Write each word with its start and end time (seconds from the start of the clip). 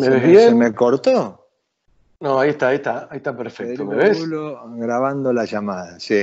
¿Me 0.00 0.08
ves 0.08 0.22
bien? 0.22 0.48
¿Se 0.50 0.54
me 0.54 0.74
cortó? 0.74 1.48
No, 2.20 2.38
ahí 2.38 2.50
está, 2.50 2.68
ahí 2.68 2.76
está, 2.76 3.08
ahí 3.10 3.16
está 3.18 3.36
perfecto. 3.36 3.84
¿Me 3.84 3.96
ves? 3.96 4.28
grabando 4.28 5.32
la 5.32 5.44
llamada, 5.44 5.98
sí. 5.98 6.22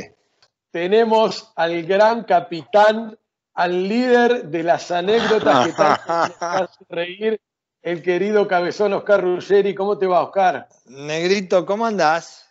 Tenemos 0.72 1.52
al 1.56 1.84
gran 1.84 2.24
capitán, 2.24 3.18
al 3.54 3.88
líder 3.88 4.46
de 4.50 4.64
las 4.64 4.92
anécdotas 4.92 5.66
que 5.66 5.74
tanto 6.40 6.86
reír, 6.90 7.42
el 7.82 8.02
querido 8.02 8.48
cabezón 8.48 8.94
Oscar 8.94 9.22
Ruggeri. 9.22 9.76
¿Cómo 9.76 9.98
te 9.98 10.08
va, 10.08 10.24
Oscar? 10.24 10.68
Negrito, 10.86 11.66
¿cómo 11.66 11.86
andás? 11.86 12.50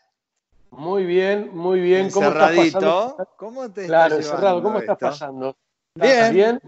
Muy 0.70 1.06
bien, 1.06 1.50
muy 1.54 1.80
bien. 1.80 2.10
¿Cómo 2.10 2.28
estás 2.28 2.54
pasando? 2.54 3.16
¿Cómo 3.36 3.72
te 3.72 3.86
Claro, 3.86 4.16
encerrado. 4.16 4.62
¿Cómo 4.62 4.78
estás 4.78 4.98
pasando? 4.98 5.56
bien. 5.94 6.32
bien? 6.32 6.60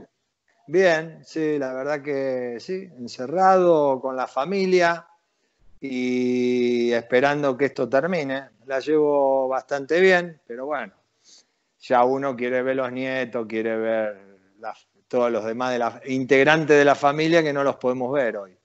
Bien, 0.73 1.19
sí, 1.25 1.59
la 1.59 1.73
verdad 1.73 2.01
que 2.01 2.59
sí, 2.61 2.89
encerrado 2.97 4.01
con 4.01 4.15
la 4.15 4.29
familia 4.29 5.05
y 5.81 6.93
esperando 6.93 7.57
que 7.57 7.65
esto 7.65 7.89
termine. 7.89 8.51
La 8.67 8.79
llevo 8.79 9.49
bastante 9.49 9.99
bien, 9.99 10.41
pero 10.47 10.67
bueno, 10.67 10.93
ya 11.81 12.05
uno 12.05 12.37
quiere 12.37 12.63
ver 12.63 12.77
los 12.77 12.93
nietos, 12.93 13.49
quiere 13.49 13.77
ver 13.77 14.39
todos 15.09 15.33
los 15.33 15.45
demás 15.45 15.73
de 15.73 15.81
la, 15.81 16.01
integrantes 16.07 16.79
de 16.79 16.85
la 16.85 16.95
familia 16.95 17.43
que 17.43 17.53
no 17.53 17.65
los 17.65 17.75
podemos 17.75 18.13
ver 18.13 18.37
hoy. 18.37 18.57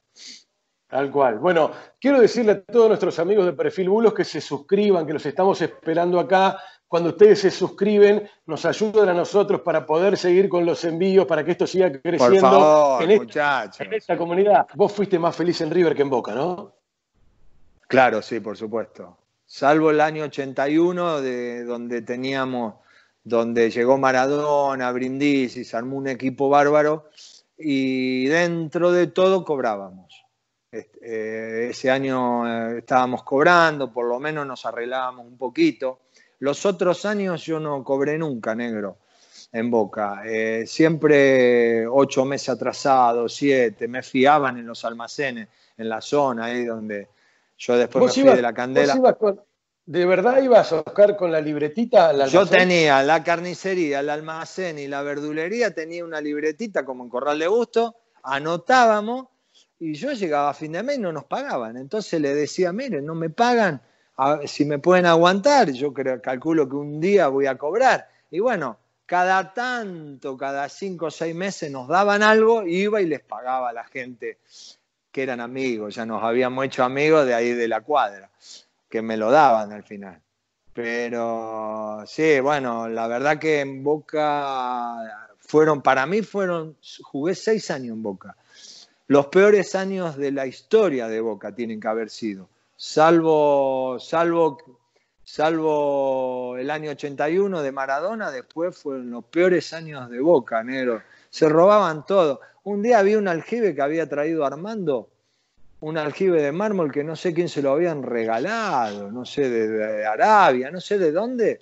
Tal 0.88 1.09
cual. 1.09 1.39
Bueno, 1.39 1.72
quiero 1.99 2.19
decirle 2.19 2.52
a 2.52 2.63
todos 2.63 2.88
nuestros 2.88 3.17
amigos 3.17 3.47
de 3.47 3.53
Perfil 3.53 3.89
Bulos 3.89 4.13
que 4.13 4.23
se 4.23 4.41
suscriban, 4.41 5.08
que 5.08 5.13
los 5.13 5.25
estamos 5.25 5.59
esperando 5.59 6.19
acá. 6.19 6.55
Cuando 6.88 7.09
ustedes 7.09 7.39
se 7.39 7.52
suscriben, 7.52 8.30
nos 8.45 8.66
ayudan 8.66 9.09
a 9.09 9.13
nosotros 9.13 9.62
para 9.62 9.85
poder 9.85 10.17
seguir 10.17 10.48
con 10.48 10.66
los 10.66 10.84
envíos, 10.84 11.25
para 11.25 11.44
que 11.44 11.52
esto 11.52 11.66
siga 11.66 11.91
creciendo 11.91 12.99
en, 13.02 13.11
esta, 13.11 13.71
en 13.80 13.94
esta 13.94 14.17
comunidad. 14.17 14.67
Vos 14.75 14.91
fuiste 14.91 15.17
más 15.17 15.35
feliz 15.35 15.59
en 15.61 15.71
River 15.71 15.95
que 15.95 16.03
en 16.03 16.09
Boca, 16.09 16.34
¿no? 16.35 16.73
Claro, 17.88 18.21
sí, 18.21 18.39
por 18.39 18.55
supuesto. 18.55 19.17
Salvo 19.45 19.91
el 19.91 20.02
año 20.02 20.23
81, 20.23 21.22
de 21.22 21.63
donde 21.63 22.02
teníamos, 22.02 22.75
donde 23.23 23.69
llegó 23.69 23.97
Maradona, 23.97 24.91
Brindisi, 24.91 25.63
se 25.63 25.78
armó 25.78 25.97
un 25.97 26.08
equipo 26.08 26.50
bárbaro 26.50 27.09
y 27.58 28.25
dentro 28.25 28.91
de 28.91 29.08
todo 29.08 29.45
cobrábamos. 29.45 30.25
Eh, 30.72 31.67
ese 31.69 31.89
año 31.89 32.47
eh, 32.47 32.80
estábamos 32.80 33.23
cobrando, 33.23 33.94
por 33.94 34.08
lo 34.08 34.19
menos 34.19 34.45
nos 34.45 34.66
arreglábamos 34.66 35.25
un 35.25 35.38
poquito. 35.38 36.02
Los 36.39 36.66
otros 36.66 37.05
años 37.05 37.44
yo 37.45 37.59
no 37.59 37.83
cobré 37.83 38.17
nunca, 38.17 38.55
negro, 38.55 38.97
en 39.52 39.72
Boca. 39.72 40.23
Eh, 40.25 40.66
siempre 40.67 41.88
ocho 41.88 42.25
meses 42.25 42.50
atrasados, 42.50 43.33
siete, 43.33 43.88
me 43.88 44.03
fiaban 44.03 44.58
en 44.58 44.67
los 44.67 44.83
almacenes, 44.86 45.47
en 45.78 45.89
la 45.89 46.02
zona 46.02 46.45
ahí 46.45 46.66
donde 46.66 47.08
yo 47.58 47.78
después 47.78 48.06
me 48.06 48.23
fui 48.23 48.36
de 48.36 48.41
la 48.41 48.53
candela. 48.53 48.95
¿De 49.88 50.03
verdad 50.03 50.41
ibas 50.41 50.73
a 50.73 50.81
buscar 50.81 51.16
con 51.16 51.31
la 51.31 51.39
libretita 51.39 52.09
al 52.09 52.28
Yo 52.28 52.47
tenía 52.47 53.03
la 53.03 53.23
carnicería, 53.23 54.00
el 54.00 54.09
almacén 54.09 54.80
y 54.80 54.88
la 54.88 55.03
verdulería, 55.03 55.75
tenía 55.75 56.03
una 56.03 56.19
libretita 56.22 56.83
como 56.83 57.03
en 57.03 57.09
Corral 57.09 57.38
de 57.38 57.45
Gusto, 57.45 57.95
anotábamos 58.23 59.28
y 59.80 59.94
yo 59.94 60.11
llegaba 60.13 60.50
a 60.50 60.53
fin 60.56 60.72
de 60.72 60.81
mes 60.81 60.97
y 60.97 61.02
no 61.02 61.11
nos 61.11 61.25
pagaban. 61.25 61.78
Entonces 61.78 62.19
le 62.19 62.33
decía, 62.33 62.73
miren, 62.73 63.06
no 63.06 63.13
me 63.13 63.30
pagan, 63.30 63.80
si 64.45 64.66
me 64.66 64.80
pueden 64.80 65.05
aguantar, 65.05 65.71
yo 65.71 65.94
creo, 65.94 66.21
calculo 66.21 66.67
que 66.69 66.75
un 66.75 66.99
día 66.99 67.27
voy 67.27 67.47
a 67.47 67.58
cobrar. 67.58 68.08
Y 68.31 68.39
bueno, 68.39 68.77
cada 69.05 69.53
tanto, 69.53 70.38
cada 70.38 70.67
cinco 70.69 71.07
o 71.07 71.11
seis 71.11 71.35
meses 71.35 71.72
nos 71.72 71.88
daban 71.88 72.23
algo, 72.23 72.66
iba 72.66 73.02
y 73.02 73.05
les 73.05 73.22
pagaba 73.22 73.69
a 73.69 73.73
la 73.73 73.83
gente 73.83 74.39
que 75.11 75.23
eran 75.23 75.39
amigos, 75.39 75.95
ya 75.95 76.05
nos 76.05 76.22
habíamos 76.22 76.66
hecho 76.66 76.83
amigos 76.83 77.25
de 77.25 77.33
ahí 77.33 77.53
de 77.53 77.69
la 77.69 77.80
cuadra, 77.80 78.30
que 78.89 79.02
me 79.02 79.16
lo 79.16 79.31
daban 79.31 79.72
al 79.72 79.83
final. 79.83 80.19
Pero 80.73 82.03
sí, 82.05 82.41
bueno, 82.41 82.89
la 82.89 83.07
verdad 83.07 83.39
que 83.39 83.61
en 83.61 83.81
Boca 83.81 85.29
fueron, 85.40 85.81
para 85.81 86.06
mí 86.06 86.22
fueron, 86.22 86.75
jugué 87.01 87.34
seis 87.34 87.72
años 87.72 87.95
en 87.95 88.03
Boca. 88.03 88.35
Los 89.07 89.28
peores 89.28 89.73
años 89.75 90.17
de 90.17 90.34
la 90.34 90.47
historia 90.47 91.07
de 91.07 91.22
Boca 91.22 91.56
tienen 91.56 91.79
que 91.79 91.88
haber 91.88 92.09
sido, 92.09 92.50
salvo, 92.75 93.97
salvo, 94.00 94.58
salvo 95.24 96.58
el 96.58 96.69
año 96.69 96.91
81 96.91 97.62
de 97.62 97.72
Maradona, 97.72 98.31
después 98.31 98.78
fueron 98.78 99.12
los 99.12 99.25
peores 99.25 99.74
años 99.74 100.09
de 100.09 100.19
Boca, 100.19 100.63
negro. 100.63 101.02
Se 101.30 101.50
robaban 101.50 102.06
todo. 102.06 102.41
Un 102.64 102.81
día 102.81 103.00
había 103.00 103.18
un 103.18 103.28
aljibe 103.28 103.75
que 103.75 103.81
había 103.81 104.08
traído 104.09 104.46
Armando, 104.46 105.09
un 105.81 105.97
aljibe 105.97 106.41
de 106.41 106.52
mármol 106.52 106.91
que 106.91 107.03
no 107.03 107.16
sé 107.16 107.34
quién 107.34 107.50
se 107.50 107.62
lo 107.62 107.72
habían 107.72 108.02
regalado, 108.03 109.12
no 109.12 109.25
sé, 109.25 109.50
de, 109.50 110.06
Arabia, 110.06 110.72
no 110.72 110.81
sé 110.81 110.97
de 110.97 111.12
dónde. 111.12 111.62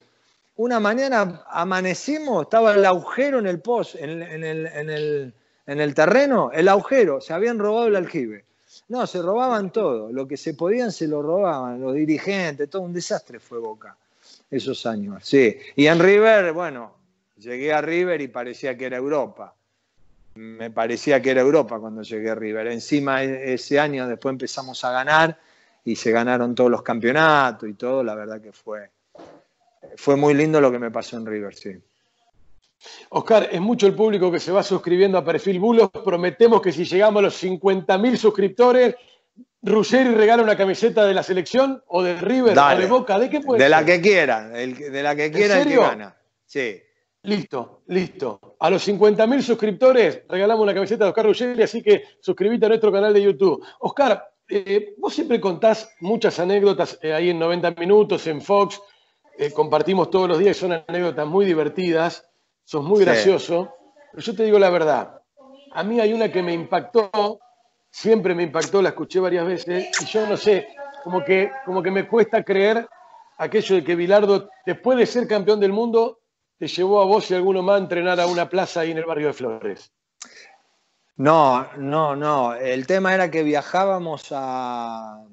Una 0.56 0.80
mañana 0.80 1.44
amanecimos, 1.48 2.44
estaba 2.44 2.74
el 2.74 2.86
agujero 2.86 3.40
en 3.40 3.48
el 3.48 3.60
post, 3.60 3.96
en, 3.96 4.22
el, 4.22 5.34
en 5.66 5.82
el 5.82 5.96
terreno, 5.96 6.52
el 6.54 6.68
agujero, 6.70 7.20
se 7.20 7.34
habían 7.34 7.58
robado 7.58 7.88
el 7.88 7.96
aljibe. 7.96 8.46
No, 8.90 9.08
se 9.08 9.22
robaban 9.22 9.72
todo, 9.72 10.12
lo 10.12 10.28
que 10.28 10.38
se 10.38 10.54
podían 10.54 10.92
se 10.92 11.08
lo 11.08 11.22
robaban, 11.22 11.82
los 11.82 11.94
dirigentes, 11.96 12.70
todo 12.70 12.82
un 12.84 12.94
desastre 12.94 13.40
fue 13.40 13.60
Boca 13.60 13.98
esos 14.52 14.86
años, 14.86 15.26
sí. 15.26 15.58
Y 15.76 15.88
en 15.88 16.00
River, 16.00 16.54
bueno, 16.54 16.96
llegué 17.38 17.74
a 17.74 17.82
River 17.82 18.22
y 18.22 18.28
parecía 18.28 18.78
que 18.78 18.86
era 18.86 18.98
Europa 18.98 19.56
me 20.36 20.72
parecía 20.72 21.22
que 21.22 21.32
era 21.32 21.42
Europa 21.42 21.80
cuando 21.80 22.02
llegué 22.02 22.32
a 22.32 22.36
River. 22.36 22.68
Encima 22.68 23.24
e-, 23.24 23.54
ese 23.54 23.80
año 23.80 24.08
después 24.08 24.34
empezamos 24.34 24.84
a 24.84 24.92
ganar 24.92 25.40
y 25.86 25.96
se 25.96 26.12
ganaron 26.12 26.56
todos 26.56 26.72
los 26.72 26.82
campeonatos 26.82 27.70
y 27.70 27.74
todo, 27.74 28.04
la 28.04 28.16
verdad 28.16 28.42
que 28.42 28.52
fue, 28.52 28.90
fue 29.98 30.16
muy 30.16 30.34
lindo 30.34 30.62
lo 30.62 30.72
que 30.72 30.80
me 30.80 30.92
pasó 30.92 31.18
en 31.18 31.26
River, 31.26 31.54
sí. 31.54 31.78
Oscar, 33.10 33.50
es 33.52 33.62
mucho 33.62 33.88
el 33.88 33.96
público 33.96 34.32
que 34.32 34.40
se 34.40 34.52
va 34.52 34.64
suscribiendo 34.64 35.18
a 35.18 35.26
Perfil 35.26 35.60
Bulos. 35.60 35.90
Prometemos 35.90 36.62
que 36.62 36.72
si 36.72 36.86
llegamos 36.86 37.20
a 37.20 37.24
los 37.24 37.44
50.000 37.44 38.16
suscriptores, 38.18 38.96
Ruggeri 39.62 40.14
regala 40.14 40.44
una 40.44 40.58
camiseta 40.58 41.06
de 41.06 41.14
la 41.14 41.24
selección 41.24 41.82
o 41.88 42.04
de 42.04 42.20
River 42.20 42.58
o 42.58 42.78
de 42.78 42.86
Boca. 42.86 43.18
¿De 43.18 43.30
qué 43.30 43.40
puede 43.40 43.64
De 43.64 43.70
la 43.70 43.86
que 43.86 44.02
quiera, 44.02 44.50
de 44.50 45.04
la 45.04 45.16
que 45.16 45.32
quiera 45.32 45.62
el 45.62 45.68
que 45.68 45.78
gana. 45.78 46.18
Sí. 46.46 46.82
Listo, 47.26 47.84
listo. 47.88 48.58
A 48.60 48.70
los 48.70 48.86
50.000 48.86 49.42
suscriptores 49.42 50.24
regalamos 50.28 50.64
una 50.64 50.74
camiseta 50.74 51.06
de 51.06 51.10
Oscar 51.12 51.26
Ruggeri, 51.26 51.64
así 51.64 51.82
que 51.82 52.04
suscríbete 52.20 52.66
a 52.66 52.70
nuestro 52.70 52.92
canal 52.92 53.14
de 53.14 53.22
YouTube. 53.22 53.64
Oscar, 53.80 54.34
eh, 54.50 54.94
vos 54.98 55.14
siempre 55.14 55.40
contás 55.40 55.96
muchas 56.02 56.38
anécdotas 56.40 57.00
eh, 57.02 57.14
ahí 57.14 57.30
en 57.30 57.40
90 57.40 57.72
minutos, 57.72 58.28
en 58.28 58.42
Fox. 58.42 58.82
Eh, 59.38 59.52
compartimos 59.52 60.10
todos 60.10 60.28
los 60.28 60.38
días, 60.38 60.58
son 60.58 60.74
anécdotas 60.74 61.26
muy 61.26 61.46
divertidas, 61.46 62.28
sos 62.64 62.84
muy 62.84 63.04
gracioso. 63.04 63.74
Pero 64.12 64.24
yo 64.24 64.36
te 64.36 64.44
digo 64.44 64.60
la 64.60 64.70
verdad, 64.70 65.22
a 65.72 65.84
mí 65.84 66.00
hay 66.00 66.14
una 66.14 66.32
que 66.32 66.44
me 66.44 66.54
impactó, 66.54 67.40
siempre 67.90 68.36
me 68.36 68.44
impactó, 68.44 68.82
la 68.82 68.90
escuché 68.90 69.20
varias 69.20 69.46
veces, 69.46 69.90
y 70.02 70.06
yo 70.06 70.28
no 70.28 70.38
sé, 70.38 70.68
como 71.04 71.24
que, 71.24 71.52
como 71.66 71.82
que 71.82 71.92
me 71.92 72.08
cuesta 72.08 72.44
creer 72.44 72.88
aquello 73.38 73.76
de 73.76 73.84
que 73.84 73.96
Bilardo, 73.96 74.50
después 74.66 74.98
de 74.98 75.06
ser 75.06 75.28
campeón 75.28 75.60
del 75.60 75.74
mundo, 75.74 76.20
te 76.58 76.68
llevó 76.68 77.02
a 77.02 77.06
vos 77.06 77.30
y 77.30 77.34
a 77.34 77.38
alguno 77.38 77.62
más 77.62 77.76
a 77.76 77.84
entrenar 77.84 78.20
a 78.20 78.28
una 78.28 78.50
plaza 78.50 78.82
ahí 78.82 78.92
en 78.92 78.98
el 78.98 79.06
barrio 79.06 79.28
de 79.28 79.34
Flores? 79.34 79.92
No, 81.18 81.68
no, 81.78 82.16
no. 82.16 82.56
El 82.56 82.88
tema 82.88 83.14
era 83.14 83.30
que 83.30 83.44
viajábamos 83.44 84.28
a, 84.32 85.24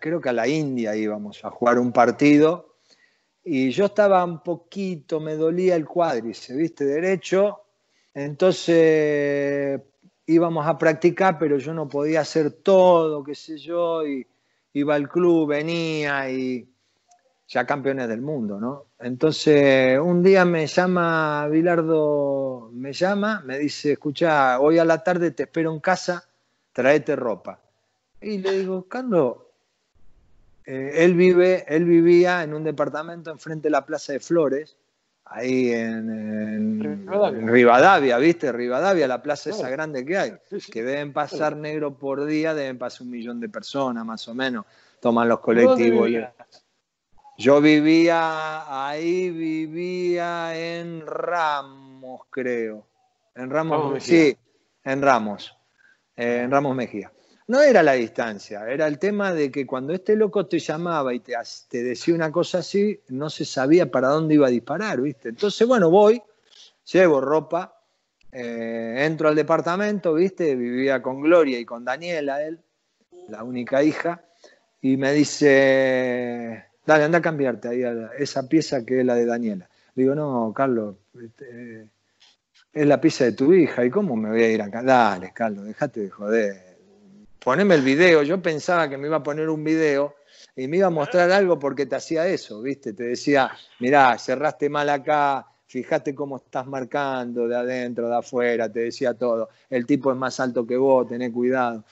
creo 0.00 0.20
que 0.20 0.28
a 0.28 0.32
la 0.32 0.46
India 0.46 0.94
íbamos 0.94 1.44
a 1.44 1.50
jugar 1.50 1.78
un 1.78 1.92
partido 1.92 2.75
y 3.48 3.70
yo 3.70 3.84
estaba 3.84 4.24
un 4.24 4.42
poquito, 4.42 5.20
me 5.20 5.36
dolía 5.36 5.76
el 5.76 5.86
cuádrice, 5.86 6.56
viste, 6.56 6.84
derecho. 6.84 7.60
Entonces 8.12 9.80
íbamos 10.26 10.66
a 10.66 10.76
practicar, 10.76 11.38
pero 11.38 11.56
yo 11.56 11.72
no 11.72 11.88
podía 11.88 12.22
hacer 12.22 12.50
todo, 12.50 13.22
qué 13.22 13.36
sé 13.36 13.56
yo, 13.56 14.04
y 14.04 14.26
iba 14.72 14.96
al 14.96 15.08
club, 15.08 15.50
venía 15.50 16.28
y 16.28 16.68
ya 17.46 17.64
campeones 17.64 18.08
del 18.08 18.20
mundo, 18.20 18.58
¿no? 18.58 18.86
Entonces, 18.98 19.96
un 20.00 20.24
día 20.24 20.44
me 20.44 20.66
llama 20.66 21.46
Bilardo, 21.48 22.70
me 22.72 22.92
llama, 22.92 23.42
me 23.46 23.58
dice, 23.58 23.92
escucha, 23.92 24.58
hoy 24.58 24.80
a 24.80 24.84
la 24.84 25.04
tarde 25.04 25.30
te 25.30 25.44
espero 25.44 25.72
en 25.72 25.78
casa, 25.78 26.28
tráete 26.72 27.14
ropa. 27.14 27.60
Y 28.20 28.38
le 28.38 28.58
digo, 28.58 28.88
Carlos, 28.88 29.36
eh, 30.66 31.04
él, 31.04 31.14
vive, 31.14 31.64
él 31.68 31.84
vivía 31.84 32.42
en 32.42 32.52
un 32.52 32.64
departamento 32.64 33.30
enfrente 33.30 33.68
de 33.68 33.70
la 33.70 33.86
Plaza 33.86 34.12
de 34.12 34.20
Flores, 34.20 34.76
ahí 35.24 35.72
en, 35.72 37.06
Rivadavia. 37.46 38.18
¿viste? 38.18 38.50
Rivadavia, 38.50 39.06
la 39.06 39.22
plaza 39.22 39.50
esa 39.50 39.70
grande 39.70 40.04
que 40.04 40.18
hay, 40.18 40.32
que 40.72 40.82
deben 40.82 41.12
pasar 41.12 41.56
negro 41.56 41.96
por 41.96 42.24
día, 42.24 42.52
deben 42.54 42.78
pasar 42.78 43.02
un 43.02 43.10
millón 43.10 43.40
de 43.40 43.48
personas 43.48 44.04
más 44.04 44.26
o 44.28 44.34
menos, 44.34 44.66
toman 45.00 45.28
los 45.28 45.40
colectivos. 45.40 46.10
Yo 47.38 47.60
vivía 47.60 48.88
ahí, 48.88 49.30
vivía 49.30 50.56
en 50.56 51.06
Ramos, 51.06 52.22
creo. 52.30 52.86
En 53.34 53.50
Ramos, 53.50 54.02
sí, 54.02 54.36
en 54.82 55.02
Ramos. 55.02 55.54
en 56.16 56.50
Ramos 56.50 56.74
Mejía. 56.74 57.12
No 57.48 57.62
era 57.62 57.82
la 57.82 57.92
distancia, 57.92 58.68
era 58.68 58.86
el 58.86 58.98
tema 58.98 59.32
de 59.32 59.50
que 59.50 59.66
cuando 59.66 59.92
este 59.92 60.16
loco 60.16 60.46
te 60.46 60.58
llamaba 60.58 61.14
y 61.14 61.20
te, 61.20 61.34
decía 61.82 62.14
una 62.14 62.32
cosa 62.32 62.58
así, 62.58 63.00
no 63.08 63.30
se 63.30 63.44
sabía 63.44 63.90
para 63.90 64.08
dónde 64.08 64.34
iba 64.34 64.48
a 64.48 64.50
disparar, 64.50 65.00
¿viste? 65.00 65.28
Entonces, 65.28 65.66
bueno, 65.66 65.88
voy, 65.88 66.20
llevo 66.92 67.20
ropa, 67.20 67.80
eh, 68.32 69.04
entro 69.06 69.28
al 69.28 69.36
departamento, 69.36 70.14
¿viste? 70.14 70.56
Vivía 70.56 71.00
con 71.00 71.20
Gloria 71.20 71.58
y 71.60 71.64
con 71.64 71.84
Daniela, 71.84 72.42
él, 72.42 72.58
la 73.28 73.44
única 73.44 73.82
hija, 73.82 74.24
y 74.82 74.96
me 74.96 75.12
dice, 75.12 76.64
dale, 76.84 77.04
anda 77.04 77.18
a 77.18 77.22
cambiarte 77.22 77.68
ahí 77.68 77.82
esa 78.18 78.48
pieza 78.48 78.84
que 78.84 79.00
es 79.00 79.06
la 79.06 79.14
de 79.14 79.24
Daniela. 79.24 79.68
Le 79.94 80.02
digo, 80.02 80.16
no, 80.16 80.52
Carlos, 80.52 80.96
este, 81.14 81.86
es 82.72 82.86
la 82.86 83.00
pieza 83.00 83.24
de 83.24 83.32
tu 83.32 83.54
hija, 83.54 83.84
¿y 83.84 83.90
cómo 83.90 84.16
me 84.16 84.30
voy 84.30 84.42
a 84.42 84.50
ir 84.50 84.62
acá? 84.62 84.82
Dale, 84.82 85.30
Carlos, 85.32 85.64
déjate 85.64 86.00
de 86.00 86.10
joder 86.10 86.65
poneme 87.46 87.76
el 87.76 87.82
video. 87.82 88.24
Yo 88.24 88.42
pensaba 88.42 88.88
que 88.88 88.98
me 88.98 89.06
iba 89.06 89.18
a 89.18 89.22
poner 89.22 89.48
un 89.48 89.62
video 89.62 90.16
y 90.56 90.66
me 90.66 90.78
iba 90.78 90.88
a 90.88 90.90
mostrar 90.90 91.30
algo 91.30 91.60
porque 91.60 91.86
te 91.86 91.94
hacía 91.94 92.26
eso, 92.26 92.60
¿viste? 92.60 92.92
Te 92.92 93.04
decía, 93.04 93.52
mirá, 93.78 94.18
cerraste 94.18 94.68
mal 94.68 94.88
acá, 94.88 95.46
fíjate 95.68 96.12
cómo 96.12 96.38
estás 96.38 96.66
marcando 96.66 97.46
de 97.46 97.54
adentro, 97.54 98.08
de 98.08 98.16
afuera, 98.16 98.68
te 98.68 98.80
decía 98.80 99.14
todo. 99.14 99.48
El 99.70 99.86
tipo 99.86 100.10
es 100.10 100.18
más 100.18 100.40
alto 100.40 100.66
que 100.66 100.76
vos, 100.76 101.06
tené 101.06 101.30
cuidado. 101.30 101.84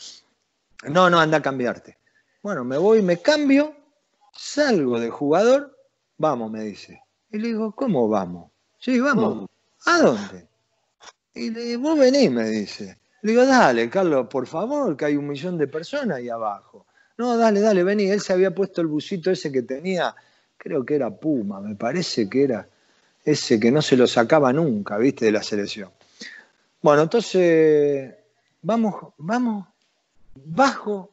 No, 0.89 1.09
no, 1.09 1.21
anda 1.21 1.37
a 1.37 1.43
cambiarte. 1.43 1.99
Bueno, 2.43 2.65
me 2.65 2.77
voy, 2.77 3.01
me 3.01 3.19
cambio, 3.19 3.77
salgo 4.33 4.99
de 4.99 5.09
jugador, 5.09 5.79
vamos, 6.19 6.51
me 6.51 6.65
dice. 6.65 7.01
Y 7.31 7.39
le 7.39 7.47
digo, 7.47 7.71
¿cómo 7.71 8.09
vamos? 8.09 8.51
Sí, 8.81 8.99
vamos. 8.99 9.49
¿A 9.87 9.99
dónde? 9.99 10.49
Y 11.33 11.51
le 11.51 11.61
digo, 11.61 11.83
vos 11.83 11.99
venís, 12.01 12.29
me 12.29 12.51
dice. 12.51 12.99
Le 13.25 13.31
digo, 13.31 13.47
dale, 13.47 13.89
Carlos, 13.89 14.27
por 14.29 14.47
favor, 14.47 14.99
que 14.99 15.07
hay 15.07 15.17
un 15.17 15.27
millón 15.27 15.57
de 15.57 15.67
personas 15.67 16.19
ahí 16.19 16.29
abajo. 16.29 16.85
No, 17.17 17.39
dale, 17.39 17.61
dale, 17.61 17.83
vení. 17.83 18.05
Él 18.11 18.21
se 18.21 18.35
había 18.35 18.55
puesto 18.55 18.83
el 18.83 18.87
busito 18.87 19.31
ese 19.31 19.51
que 19.51 19.63
tenía, 19.63 20.15
creo 20.59 20.85
que 20.85 20.97
era 20.97 21.09
Puma, 21.09 21.59
me 21.59 21.75
parece 21.75 22.29
que 22.29 22.45
era 22.45 22.69
ese 23.25 23.59
que 23.59 23.71
no 23.71 23.81
se 23.81 23.97
lo 23.97 24.07
sacaba 24.07 24.53
nunca, 24.53 24.99
viste, 24.99 25.25
de 25.25 25.33
la 25.33 25.43
selección. 25.43 25.89
Bueno, 26.83 27.01
entonces, 27.01 28.15
vamos, 28.61 29.15
vamos, 29.17 29.69
bajo, 30.45 31.11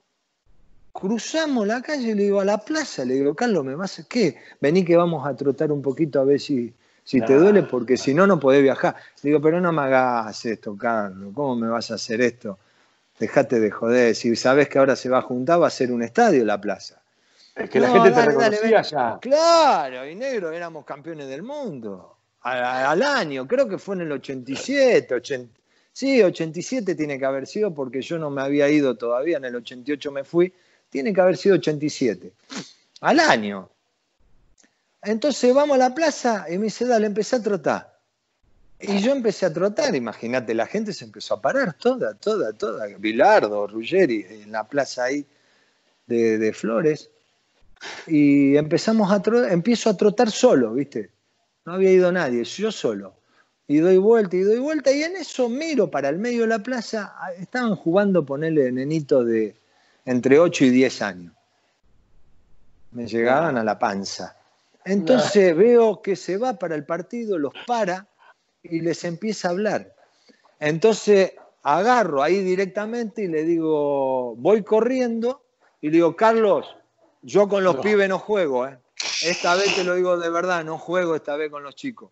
cruzamos 0.91 1.65
la 1.65 1.81
calle, 1.81 2.13
le 2.13 2.23
digo, 2.23 2.41
a 2.41 2.45
la 2.45 2.57
plaza, 2.57 3.05
le 3.05 3.13
digo, 3.13 3.33
Carlos, 3.35 3.63
¿me 3.63 3.75
vas 3.75 3.99
a 3.99 4.03
qué? 4.03 4.35
Vení 4.59 4.83
que 4.83 4.97
vamos 4.97 5.25
a 5.25 5.33
trotar 5.33 5.71
un 5.71 5.81
poquito 5.81 6.19
a 6.19 6.25
ver 6.25 6.41
si, 6.41 6.73
si 7.03 7.21
te 7.21 7.35
duele, 7.35 7.63
porque 7.63 7.97
si 7.97 8.13
no, 8.13 8.27
no 8.27 8.39
podés 8.39 8.61
viajar. 8.61 8.95
Digo, 9.21 9.41
pero 9.41 9.59
no 9.59 9.71
me 9.71 9.81
hagas 9.81 10.45
esto, 10.45 10.77
Carlos, 10.77 11.31
¿cómo 11.33 11.55
me 11.55 11.67
vas 11.67 11.91
a 11.91 11.95
hacer 11.95 12.21
esto? 12.21 12.57
Dejate 13.19 13.59
de 13.59 13.71
joder, 13.71 14.15
si 14.15 14.35
sabes 14.35 14.69
que 14.69 14.79
ahora 14.79 14.95
se 14.95 15.09
va 15.09 15.19
a 15.19 15.21
juntar, 15.21 15.61
va 15.61 15.67
a 15.67 15.71
ser 15.71 15.91
un 15.91 16.03
estadio 16.03 16.43
la 16.45 16.59
plaza. 16.59 17.01
Es 17.55 17.69
que 17.69 17.79
la 17.79 17.89
gente 17.89 18.11
te 18.11 18.25
reconocía 18.25 18.81
ya. 18.81 19.19
Claro, 19.21 20.07
y 20.07 20.15
negro, 20.15 20.51
éramos 20.51 20.85
campeones 20.85 21.27
del 21.27 21.43
mundo. 21.43 22.17
Al, 22.41 23.03
año, 23.03 23.47
creo 23.47 23.67
que 23.67 23.77
fue 23.77 23.95
en 23.95 24.01
el 24.01 24.11
87, 24.13 25.13
80, 25.13 25.59
sí, 25.91 26.23
87 26.23 26.95
tiene 26.95 27.19
que 27.19 27.25
haber 27.25 27.45
sido 27.45 27.71
porque 27.71 28.01
yo 28.01 28.17
no 28.17 28.31
me 28.31 28.41
había 28.41 28.67
ido 28.67 28.95
todavía, 28.95 29.37
en 29.37 29.45
el 29.45 29.55
88 29.57 30.11
me 30.11 30.23
fui, 30.23 30.51
tiene 30.89 31.13
que 31.13 31.21
haber 31.21 31.37
sido 31.37 31.55
87. 31.55 32.33
Al 33.01 33.19
año, 33.19 33.69
entonces 35.03 35.53
vamos 35.53 35.75
a 35.75 35.79
la 35.79 35.95
plaza 35.95 36.45
y 36.49 36.57
me 36.57 36.65
dice, 36.65 36.85
dale, 36.85 37.07
empecé 37.07 37.37
a 37.37 37.41
trotar. 37.41 37.91
Y 38.79 38.99
yo 38.99 39.11
empecé 39.11 39.45
a 39.45 39.53
trotar, 39.53 39.95
imagínate, 39.95 40.55
la 40.55 40.65
gente 40.65 40.91
se 40.91 41.05
empezó 41.05 41.35
a 41.35 41.41
parar, 41.41 41.73
toda, 41.73 42.15
toda, 42.15 42.51
toda. 42.53 42.87
Bilardo, 42.97 43.67
Ruggeri, 43.67 44.25
en 44.27 44.51
la 44.51 44.63
plaza 44.63 45.03
ahí 45.05 45.25
de, 46.07 46.51
Flores. 46.53 47.09
Y 48.07 48.57
empezamos 48.57 49.11
a 49.11 49.21
trotar, 49.21 49.51
empiezo 49.51 49.89
a 49.89 49.97
trotar 49.97 50.31
solo, 50.31 50.73
¿viste? 50.73 51.11
No 51.65 51.73
había 51.73 51.91
ido 51.91 52.11
nadie, 52.11 52.43
yo 52.43 52.71
solo. 52.71 53.13
Y 53.67 53.77
doy 53.77 53.97
vuelta 53.97 54.35
y 54.35 54.41
doy 54.41 54.57
vuelta, 54.57 54.91
y 54.91 55.03
en 55.03 55.15
eso 55.15 55.47
miro 55.47 55.89
para 55.89 56.09
el 56.09 56.17
medio 56.17 56.41
de 56.41 56.47
la 56.47 56.59
plaza, 56.59 57.13
estaban 57.37 57.75
jugando, 57.75 58.25
ponerle 58.25 58.71
nenito 58.71 59.23
de 59.23 59.55
entre 60.05 60.39
8 60.39 60.65
y 60.65 60.69
10 60.71 61.01
años. 61.03 61.33
Me 62.91 63.07
llegaban 63.07 63.57
a 63.57 63.63
la 63.63 63.77
panza. 63.77 64.35
Entonces 64.85 65.55
veo 65.55 66.01
que 66.01 66.15
se 66.15 66.37
va 66.37 66.53
para 66.53 66.75
el 66.75 66.85
partido, 66.85 67.37
los 67.37 67.53
para 67.67 68.07
y 68.63 68.81
les 68.81 69.03
empieza 69.03 69.47
a 69.47 69.51
hablar. 69.51 69.93
Entonces 70.59 71.33
agarro 71.63 72.23
ahí 72.23 72.43
directamente 72.43 73.23
y 73.23 73.27
le 73.27 73.43
digo, 73.43 74.35
voy 74.35 74.63
corriendo 74.63 75.43
y 75.81 75.87
le 75.87 75.93
digo, 75.93 76.15
Carlos, 76.15 76.75
yo 77.21 77.47
con 77.47 77.63
los 77.63 77.77
pibes 77.77 78.09
no 78.09 78.19
juego, 78.19 78.67
¿eh? 78.67 78.79
esta 79.23 79.55
vez 79.55 79.75
te 79.75 79.83
lo 79.83 79.95
digo 79.95 80.17
de 80.17 80.29
verdad, 80.29 80.63
no 80.63 80.77
juego 80.77 81.15
esta 81.15 81.35
vez 81.35 81.51
con 81.51 81.63
los 81.63 81.75
chicos. 81.75 82.11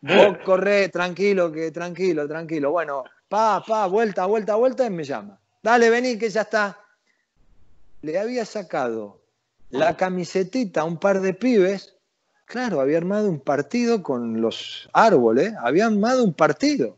Vos 0.00 0.38
corre, 0.44 0.88
tranquilo, 0.88 1.52
que 1.52 1.70
tranquilo, 1.70 2.26
tranquilo. 2.26 2.70
Bueno, 2.70 3.04
pa, 3.28 3.62
pa, 3.66 3.86
vuelta, 3.86 4.26
vuelta, 4.26 4.54
vuelta 4.54 4.86
y 4.86 4.90
me 4.90 5.04
llama. 5.04 5.38
Dale, 5.62 5.90
vení, 5.90 6.18
que 6.18 6.30
ya 6.30 6.42
está. 6.42 6.78
Le 8.02 8.18
había 8.18 8.44
sacado 8.44 9.20
la 9.70 9.96
camisetita 9.96 10.82
a 10.82 10.84
un 10.84 10.98
par 10.98 11.20
de 11.20 11.34
pibes 11.34 11.97
Claro, 12.48 12.80
había 12.80 12.96
armado 12.96 13.28
un 13.28 13.40
partido 13.40 14.02
con 14.02 14.40
los 14.40 14.88
árboles, 14.94 15.52
había 15.60 15.84
armado 15.84 16.24
un 16.24 16.32
partido. 16.32 16.96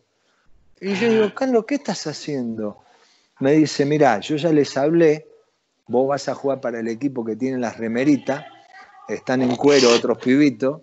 Y 0.81 0.94
yo 0.94 1.11
digo, 1.11 1.35
Carlos, 1.35 1.64
¿qué 1.67 1.75
estás 1.75 2.06
haciendo? 2.06 2.79
Me 3.41 3.52
dice, 3.52 3.85
mira, 3.85 4.20
yo 4.20 4.37
ya 4.37 4.52
les 4.52 4.76
hablé, 4.76 5.26
vos 5.88 6.06
vas 6.06 6.29
a 6.29 6.37
jugar 6.37 6.61
para 6.61 6.79
el 6.79 6.87
equipo 6.87 7.25
que 7.25 7.35
tiene 7.35 7.58
las 7.58 7.79
remeritas, 7.79 8.44
están 9.08 9.43
en 9.43 9.56
cuero 9.56 9.91
otros 9.91 10.19
pibitos, 10.19 10.82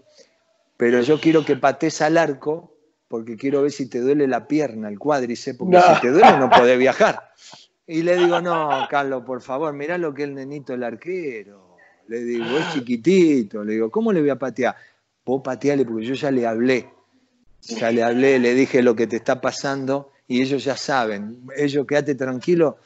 pero 0.75 0.99
yo 0.99 1.17
quiero 1.17 1.45
que 1.45 1.55
pates 1.55 2.01
al 2.01 2.17
arco 2.17 2.75
porque 3.07 3.37
quiero 3.37 3.61
ver 3.61 3.71
si 3.71 3.87
te 3.87 4.01
duele 4.01 4.27
la 4.27 4.49
pierna, 4.49 4.89
el 4.89 4.99
cuádriceps, 4.99 5.59
porque 5.59 5.79
si 5.79 6.01
te 6.01 6.11
duele 6.11 6.37
no 6.39 6.49
podés 6.49 6.77
viajar. 6.87 7.31
Y 7.87 8.01
le 8.01 8.17
digo, 8.17 8.41
no, 8.41 8.85
Carlos, 8.89 9.23
por 9.23 9.41
favor, 9.41 9.71
mirá 9.71 9.97
lo 9.97 10.13
que 10.13 10.23
es 10.23 10.27
el 10.27 10.35
nenito 10.35 10.73
el 10.73 10.83
arquero 10.83 11.66
le 12.07 12.19
digo, 12.19 12.45
es 12.57 12.73
chiquitito. 12.73 13.63
Le 13.63 13.73
digo, 13.73 13.91
¿cómo 13.91 14.11
le 14.11 14.21
voy 14.21 14.29
a 14.29 14.37
patear? 14.37 14.75
Vos 15.25 15.41
pateale 15.43 15.85
porque 15.85 16.05
yo 16.05 16.13
ya 16.13 16.31
le 16.31 16.47
hablé. 16.47 16.89
Ya 17.61 17.91
le 17.91 18.03
hablé, 18.03 18.39
le 18.39 18.53
dije 18.53 18.81
lo 18.81 18.95
que 18.95 19.07
te 19.07 19.17
está 19.17 19.41
pasando 19.41 20.11
y 20.27 20.41
ellos 20.41 20.63
ya 20.63 20.77
saben. 20.77 21.41
Ellos 21.55 21.85
quédate 21.85 22.15
tranquilo 22.15 22.77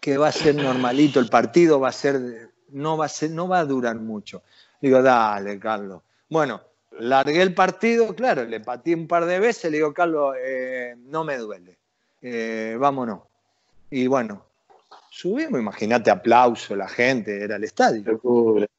que 0.00 0.18
va 0.18 0.28
a 0.28 0.32
ser 0.32 0.54
normalito. 0.54 1.20
El 1.20 1.28
partido 1.28 1.80
va 1.80 1.88
a 1.88 1.92
ser, 1.92 2.50
no 2.70 2.96
va 2.96 3.06
a 3.06 3.08
ser, 3.08 3.30
no 3.30 3.48
va 3.48 3.60
a 3.60 3.64
durar 3.64 3.96
mucho. 3.96 4.42
digo, 4.80 5.02
dale, 5.02 5.58
Carlos. 5.58 6.02
Bueno, 6.28 6.60
largué 6.98 7.42
el 7.42 7.54
partido, 7.54 8.14
claro, 8.14 8.44
le 8.44 8.60
pateé 8.60 8.94
un 8.94 9.06
par 9.06 9.26
de 9.26 9.38
veces, 9.38 9.70
le 9.70 9.78
digo, 9.78 9.94
Carlos, 9.94 10.34
eh, 10.44 10.94
no 11.06 11.24
me 11.24 11.38
duele. 11.38 11.76
Eh, 12.22 12.76
vámonos. 12.78 13.20
Y 13.90 14.06
bueno, 14.06 14.44
Subimos, 15.16 15.60
imagínate 15.60 16.10
aplauso, 16.10 16.74
la 16.74 16.88
gente, 16.88 17.44
era 17.44 17.54
el 17.54 17.62
estadio. 17.62 18.02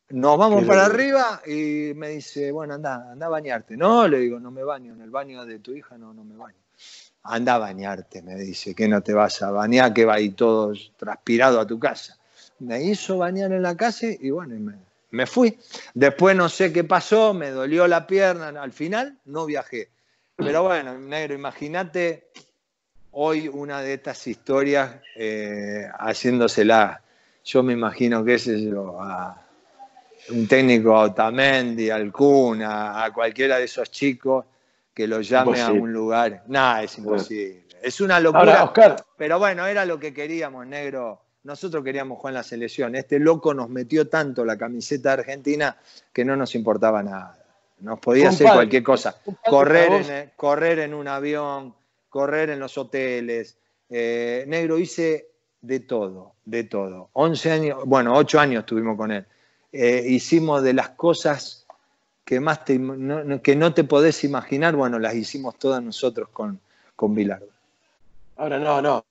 Nos 0.09 0.37
vamos 0.37 0.65
para 0.65 0.85
arriba 0.85 1.41
y 1.45 1.93
me 1.95 2.09
dice, 2.09 2.51
bueno, 2.51 2.73
anda, 2.73 3.09
anda 3.13 3.27
a 3.27 3.29
bañarte. 3.29 3.77
No, 3.77 4.05
le 4.05 4.19
digo, 4.19 4.37
no 4.37 4.51
me 4.51 4.61
baño, 4.61 4.91
en 4.91 5.01
el 5.01 5.09
baño 5.09 5.45
de 5.45 5.59
tu 5.59 5.71
hija 5.71 5.97
no, 5.97 6.13
no 6.13 6.25
me 6.25 6.35
baño. 6.35 6.57
Anda 7.23 7.55
a 7.55 7.59
bañarte, 7.59 8.21
me 8.21 8.35
dice, 8.35 8.75
que 8.75 8.85
no 8.89 9.01
te 9.01 9.13
vas 9.13 9.41
a 9.43 9.51
bañar, 9.51 9.93
que 9.93 10.03
va 10.03 10.15
ahí 10.15 10.31
todo 10.31 10.73
transpirado 10.97 11.57
a 11.57 11.65
tu 11.65 11.79
casa. 11.79 12.17
Me 12.59 12.83
hizo 12.83 13.17
bañar 13.17 13.53
en 13.53 13.61
la 13.61 13.77
casa 13.77 14.07
y 14.07 14.29
bueno, 14.29 14.59
me, 14.59 14.75
me 15.11 15.25
fui. 15.27 15.57
Después 15.93 16.35
no 16.35 16.49
sé 16.49 16.73
qué 16.73 16.83
pasó, 16.83 17.33
me 17.33 17.49
dolió 17.49 17.87
la 17.87 18.05
pierna, 18.05 18.49
al 18.49 18.73
final 18.73 19.19
no 19.23 19.45
viajé. 19.45 19.87
Pero 20.35 20.63
bueno, 20.63 20.99
negro, 20.99 21.33
imagínate 21.33 22.27
hoy 23.17 23.47
una 23.47 23.81
de 23.81 23.93
estas 23.93 24.27
historias 24.27 24.95
eh, 25.15 25.87
haciéndosela, 25.99 27.01
yo 27.43 27.63
me 27.63 27.73
imagino 27.73 28.25
que 28.25 28.35
es 28.35 28.45
yo, 28.45 29.01
a 29.01 29.41
un 30.29 30.47
técnico 30.47 30.95
a 30.95 31.03
Otamendi, 31.03 31.89
al 31.89 32.11
Kun, 32.11 32.61
a, 32.63 33.09
cualquiera 33.13 33.57
de 33.57 33.65
esos 33.65 33.89
chicos 33.89 34.45
que 34.93 35.07
lo 35.07 35.21
llame 35.21 35.61
a 35.61 35.71
un 35.71 35.93
lugar. 35.93 36.43
Nada, 36.47 36.83
es 36.83 36.97
imposible. 36.97 37.65
Es 37.81 38.01
una 38.01 38.19
locura. 38.19 38.73
Pero 39.17 39.39
bueno, 39.39 39.65
era 39.65 39.85
lo 39.85 39.99
que 39.99 40.13
queríamos, 40.13 40.65
negro. 40.65 41.21
Nosotros 41.43 41.83
queríamos 41.83 42.17
jugar 42.17 42.31
en 42.31 42.35
la 42.35 42.43
selección. 42.43 42.95
Este 42.95 43.19
loco 43.19 43.53
nos 43.53 43.69
metió 43.69 44.09
tanto 44.09 44.43
la 44.43 44.57
camiseta 44.57 45.13
argentina 45.13 45.77
que 46.11 46.25
no 46.25 46.35
nos 46.35 46.55
importaba 46.55 47.03
nada. 47.03 47.37
Nos 47.79 47.99
podía 47.99 48.29
hacer 48.29 48.47
cualquier 48.47 48.83
cosa. 48.83 49.15
Correr 49.45 50.33
correr 50.35 50.79
en 50.79 50.93
un 50.93 51.07
avión, 51.07 51.75
correr 52.15 52.49
en 52.49 52.61
los 52.61 52.77
hoteles. 52.77 53.57
Eh, 53.89 54.45
negro, 54.47 54.79
hice 54.79 55.27
de 55.59 55.81
todo, 55.81 56.35
de 56.45 56.63
todo. 56.63 57.09
11 57.11 57.51
años, 57.51 57.79
bueno, 57.85 58.15
8 58.15 58.39
años 58.39 58.61
estuvimos 58.61 58.95
con 58.95 59.11
él. 59.11 59.25
Eh, 59.73 60.01
hicimos 60.07 60.63
de 60.63 60.73
las 60.73 60.91
cosas 60.91 61.67
que 62.23 62.39
más 62.39 62.63
te, 62.63 62.79
no, 62.79 63.41
que 63.41 63.57
no 63.57 63.73
te 63.73 63.83
podés 63.83 64.23
imaginar, 64.23 64.77
bueno, 64.77 64.97
las 64.97 65.13
hicimos 65.13 65.59
todas 65.59 65.83
nosotros 65.83 66.29
con, 66.31 66.57
con 66.95 67.13
Bilardo. 67.13 67.49
Ahora, 68.37 68.59
no, 68.59 68.81
no. 68.81 69.03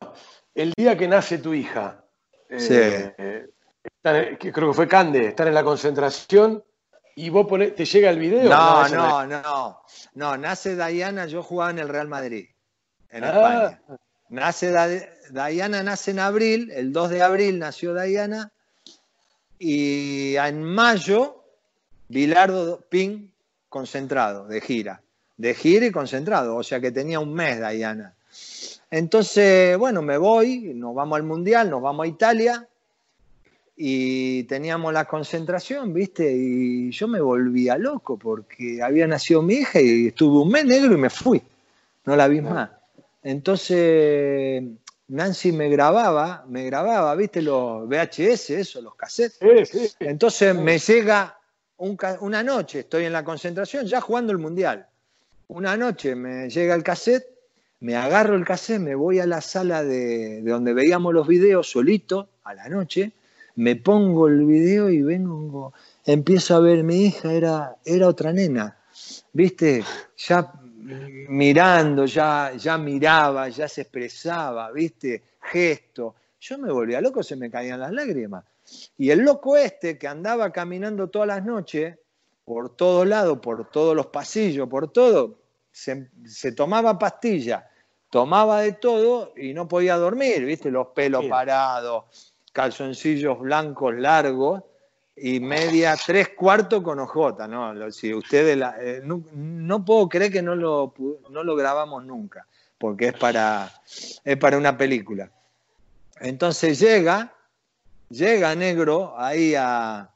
El 0.54 0.73
día 0.75 0.96
que 0.96 1.06
nace 1.06 1.37
tu 1.37 1.52
hija, 1.52 2.02
Eh, 2.49 3.50
creo 4.02 4.68
que 4.70 4.73
fue 4.73 4.88
Cande, 4.88 5.26
están 5.26 5.49
en 5.49 5.54
la 5.54 5.62
concentración 5.62 6.64
y 7.16 7.28
vos 7.28 7.46
te 7.76 7.84
llega 7.84 8.08
el 8.08 8.18
video. 8.18 8.49
No, 8.49 8.88
no, 8.88 9.26
no, 9.26 9.82
no, 10.14 10.37
nace 10.38 10.75
Diana, 10.75 11.26
yo 11.26 11.42
jugaba 11.42 11.70
en 11.70 11.80
el 11.80 11.88
Real 11.90 12.08
Madrid, 12.08 12.46
en 13.14 13.25
ah. 13.25 13.28
España. 13.28 13.99
Nace 14.28 14.73
Diana 15.30 15.83
nace 15.83 16.11
en 16.11 16.18
abril, 16.18 16.71
el 16.73 16.92
2 16.92 17.11
de 17.11 17.23
abril 17.23 17.59
nació 17.59 17.94
Diana 17.94 18.50
y 19.59 20.35
en 20.37 20.64
mayo 20.64 21.44
Bilardo 22.09 22.80
Pin 22.88 23.33
concentrado, 23.68 24.47
de 24.47 24.61
gira, 24.61 25.02
de 25.37 25.54
gira 25.54 25.87
y 25.87 25.90
concentrado, 25.90 26.56
o 26.56 26.62
sea 26.62 26.80
que 26.80 26.90
tenía 26.90 27.21
un 27.21 27.33
mes 27.33 27.59
Diana. 27.59 28.14
Entonces, 28.90 29.76
bueno, 29.78 30.02
me 30.02 30.18
voy, 30.18 30.73
nos 30.75 30.94
vamos 30.94 31.16
al 31.16 31.23
Mundial, 31.23 31.71
nos 31.71 31.83
vamos 31.83 32.04
a 32.04 32.09
Italia 32.09 32.68
y 33.76 34.44
teníamos 34.44 34.92
la 34.92 35.04
concentración, 35.04 35.92
¿viste? 35.92 36.33
Y 36.35 36.90
yo 36.90 37.09
me 37.09 37.21
volvía 37.21 37.76
loco 37.76 38.16
porque 38.16 38.83
había 38.83 39.06
nacido 39.06 39.42
mi 39.42 39.54
hija 39.54 39.80
y 39.80 40.09
estuve 40.09 40.42
un 40.42 40.49
mes 40.49 40.64
negro 40.64 40.94
y 40.94 40.99
me 40.99 41.11
fui, 41.11 41.42
no 42.04 42.16
la 42.16 42.26
vi 42.26 42.40
más. 42.40 42.71
Entonces, 43.25 44.62
Nancy 45.09 45.50
me 45.50 45.71
grababa, 45.71 46.45
me 46.47 46.64
grababa, 46.64 47.14
¿viste? 47.14 47.40
Los 47.43 47.88
VHS, 47.88 48.50
eso, 48.50 48.83
los 48.83 48.95
cassettes. 48.95 49.97
Entonces 49.99 50.54
me 50.54 50.78
llega 50.78 51.38
una 51.78 52.43
noche, 52.43 52.81
estoy 52.81 53.04
en 53.04 53.12
la 53.12 53.25
concentración, 53.25 53.87
ya 53.87 54.00
jugando 54.00 54.31
el 54.31 54.38
Mundial. 54.38 54.87
Una 55.49 55.76
noche 55.76 56.14
me 56.14 56.49
llega 56.50 56.75
el 56.75 56.83
cassette, 56.83 57.26
me 57.81 57.97
agarro 57.97 58.35
el 58.35 58.45
cassette, 58.45 58.81
me 58.81 58.95
voy 58.95 59.19
a 59.21 59.26
la 59.26 59.40
sala 59.40 59.83
de, 59.83 60.43
donde 60.43 60.75
veíamos 60.75 61.12
los 61.12 61.26
videos 61.26 61.71
solito, 61.71 62.28
a 62.45 62.54
la 62.54 62.69
noche, 62.69 63.12
me 63.57 63.76
pongo 63.76 64.28
el 64.28 64.45
video 64.45 64.90
y 64.90 65.00
vengo, 65.02 65.73
empiezo 66.04 66.57
a 66.57 66.61
ver 66.61 66.83
mi 66.83 67.07
hija, 67.07 67.33
era, 67.33 67.76
era 67.85 68.09
otra 68.09 68.33
nena, 68.33 68.76
¿viste? 69.33 69.83
Ya 70.16 70.52
mirando, 70.85 72.05
ya, 72.05 72.53
ya 72.57 72.76
miraba, 72.76 73.49
ya 73.49 73.69
se 73.69 73.83
expresaba, 73.83 74.71
¿viste? 74.71 75.23
Gesto. 75.41 76.14
Yo 76.41 76.59
me 76.59 76.71
volvía 76.71 77.00
loco, 77.00 77.23
se 77.23 77.37
me 77.37 77.50
caían 77.50 77.81
las 77.81 77.93
lágrimas. 77.93 78.45
Y 78.99 79.11
el 79.11 79.21
loco 79.21 79.57
este 79.57 79.99
que 79.99 80.07
andaba 80.07 80.50
caminando 80.53 81.09
todas 81.09 81.29
las 81.29 81.45
noches, 81.45 81.97
por 82.45 82.76
todos 82.76 83.07
lados, 83.07 83.38
por 83.38 83.71
todos 83.71 83.97
los 83.97 84.07
pasillos, 84.07 84.69
por 84.69 84.93
todo, 84.93 85.38
se, 85.71 86.53
tomaba 86.55 86.99
pastilla, 86.99 87.69
tomaba 88.11 88.61
de 88.61 88.73
todo 88.75 89.33
y 89.37 89.55
no 89.55 89.67
podía 89.67 89.97
dormir, 89.97 90.45
¿viste? 90.45 90.71
Los 90.71 90.88
pelos 90.88 91.25
parados, 91.26 92.35
calzoncillos 92.53 93.38
blancos 93.41 93.95
largos 93.95 94.62
y 95.16 95.40
media, 95.40 95.97
tres 96.04 96.30
cuartos 96.30 96.83
con 96.83 96.99
ojota, 96.99 97.47
¿no? 97.47 97.90
Si 97.92 98.12
ustedes, 98.12 98.61
eh, 98.80 99.00
no, 99.04 99.85
puedo 99.85 100.09
creer 100.09 100.33
que 100.33 100.42
no 100.42 100.56
lo, 100.56 100.92
no 101.30 101.44
lo 101.44 101.54
grabamos 101.54 102.04
nunca, 102.04 102.47
porque 102.78 103.09
es 103.09 103.14
para, 103.14 103.71
es 104.25 104.37
para 104.37 104.59
una 104.59 104.76
película. 104.76 105.30
Entonces 106.21 106.80
llega, 106.80 107.33
llega 108.09 108.54
negro 108.54 109.14
ahí 109.16 109.54
al 109.54 110.11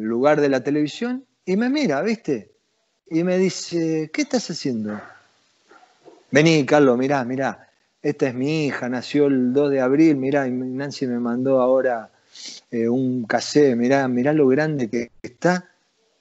lugar 0.00 0.40
de 0.40 0.48
la 0.48 0.62
televisión 0.62 1.24
y 1.44 1.56
me 1.56 1.68
mira, 1.68 2.02
¿viste? 2.02 2.50
Y 3.06 3.22
me 3.22 3.38
dice, 3.38 4.10
¿qué 4.12 4.22
estás 4.22 4.50
haciendo? 4.50 5.00
Vení, 6.30 6.66
Carlos, 6.66 6.98
mirá, 6.98 7.22
mirá, 7.24 7.70
esta 8.02 8.28
es 8.28 8.34
mi 8.34 8.66
hija, 8.66 8.88
nació 8.88 9.26
el 9.26 9.52
2 9.52 9.70
de 9.70 9.80
abril, 9.80 10.16
mirá, 10.16 10.48
y 10.48 10.50
Nancy 10.50 11.06
me 11.06 11.20
mandó 11.20 11.60
ahora 11.60 12.10
eh, 12.70 12.88
un 12.88 13.24
cassé, 13.24 13.76
mirá, 13.76 14.08
mirá 14.08 14.32
lo 14.32 14.48
grande 14.48 14.88
que 14.90 15.10
está, 15.22 15.70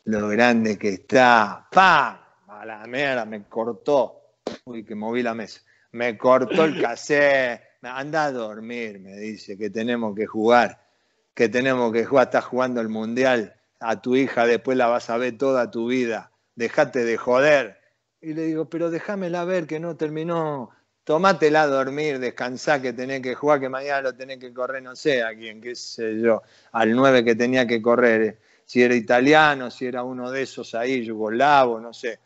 lo 0.05 0.27
grande 0.29 0.77
que 0.77 0.89
está, 0.89 1.67
¡pam! 1.71 2.17
A 2.47 2.65
la 2.65 2.85
mierda, 2.85 3.25
me 3.25 3.43
cortó, 3.43 4.21
uy, 4.65 4.83
que 4.83 4.95
moví 4.95 5.23
la 5.23 5.33
mesa, 5.33 5.61
me 5.91 6.17
cortó 6.17 6.65
el 6.65 6.81
cassé, 6.81 7.61
anda 7.81 8.25
a 8.25 8.31
dormir, 8.31 8.99
me 8.99 9.17
dice, 9.17 9.57
que 9.57 9.69
tenemos 9.69 10.15
que 10.15 10.25
jugar, 10.25 10.85
que 11.33 11.49
tenemos 11.49 11.91
que 11.91 12.05
jugar, 12.05 12.27
estás 12.27 12.45
jugando 12.45 12.79
el 12.79 12.89
mundial, 12.89 13.55
a 13.79 14.01
tu 14.01 14.15
hija 14.15 14.45
después 14.45 14.77
la 14.77 14.87
vas 14.87 15.09
a 15.09 15.17
ver 15.17 15.37
toda 15.37 15.71
tu 15.71 15.87
vida, 15.87 16.31
dejate 16.55 17.03
de 17.03 17.17
joder. 17.17 17.79
Y 18.21 18.33
le 18.33 18.43
digo, 18.45 18.69
pero 18.69 18.89
déjamela 18.89 19.43
ver 19.43 19.67
que 19.67 19.79
no 19.79 19.97
terminó 19.97 20.69
tomátela 21.03 21.63
a 21.63 21.67
dormir, 21.67 22.19
descansá 22.19 22.81
que 22.81 22.93
tenés 22.93 23.21
que 23.21 23.35
jugar, 23.35 23.59
que 23.59 23.69
mañana 23.69 24.01
lo 24.01 24.15
tenés 24.15 24.39
que 24.39 24.53
correr, 24.53 24.81
no 24.81 24.95
sé 24.95 25.23
a 25.23 25.35
quién, 25.35 25.61
qué 25.61 25.75
sé 25.75 26.19
yo, 26.19 26.41
al 26.71 26.95
9 26.95 27.23
que 27.23 27.35
tenía 27.35 27.67
que 27.67 27.81
correr, 27.81 28.37
si 28.65 28.81
era 28.81 28.95
italiano, 28.95 29.69
si 29.69 29.85
era 29.85 30.03
uno 30.03 30.31
de 30.31 30.43
esos 30.43 30.73
ahí, 30.75 31.03
yugoslavo, 31.03 31.79
no 31.79 31.93
sé. 31.93 32.19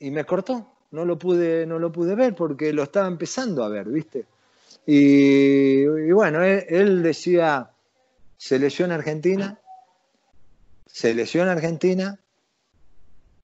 Y 0.00 0.10
me 0.10 0.24
cortó, 0.24 0.72
no 0.90 1.04
lo 1.04 1.18
pude, 1.18 1.66
no 1.66 1.78
lo 1.78 1.92
pude 1.92 2.14
ver 2.14 2.34
porque 2.34 2.72
lo 2.72 2.82
estaba 2.82 3.06
empezando 3.06 3.62
a 3.64 3.68
ver, 3.68 3.88
¿viste? 3.88 4.26
Y, 4.86 5.84
bueno, 6.12 6.42
él, 6.42 6.64
él, 6.68 7.02
decía, 7.02 7.70
selección 8.36 8.90
argentina, 8.90 9.58
selección 10.86 11.48
argentina, 11.48 12.18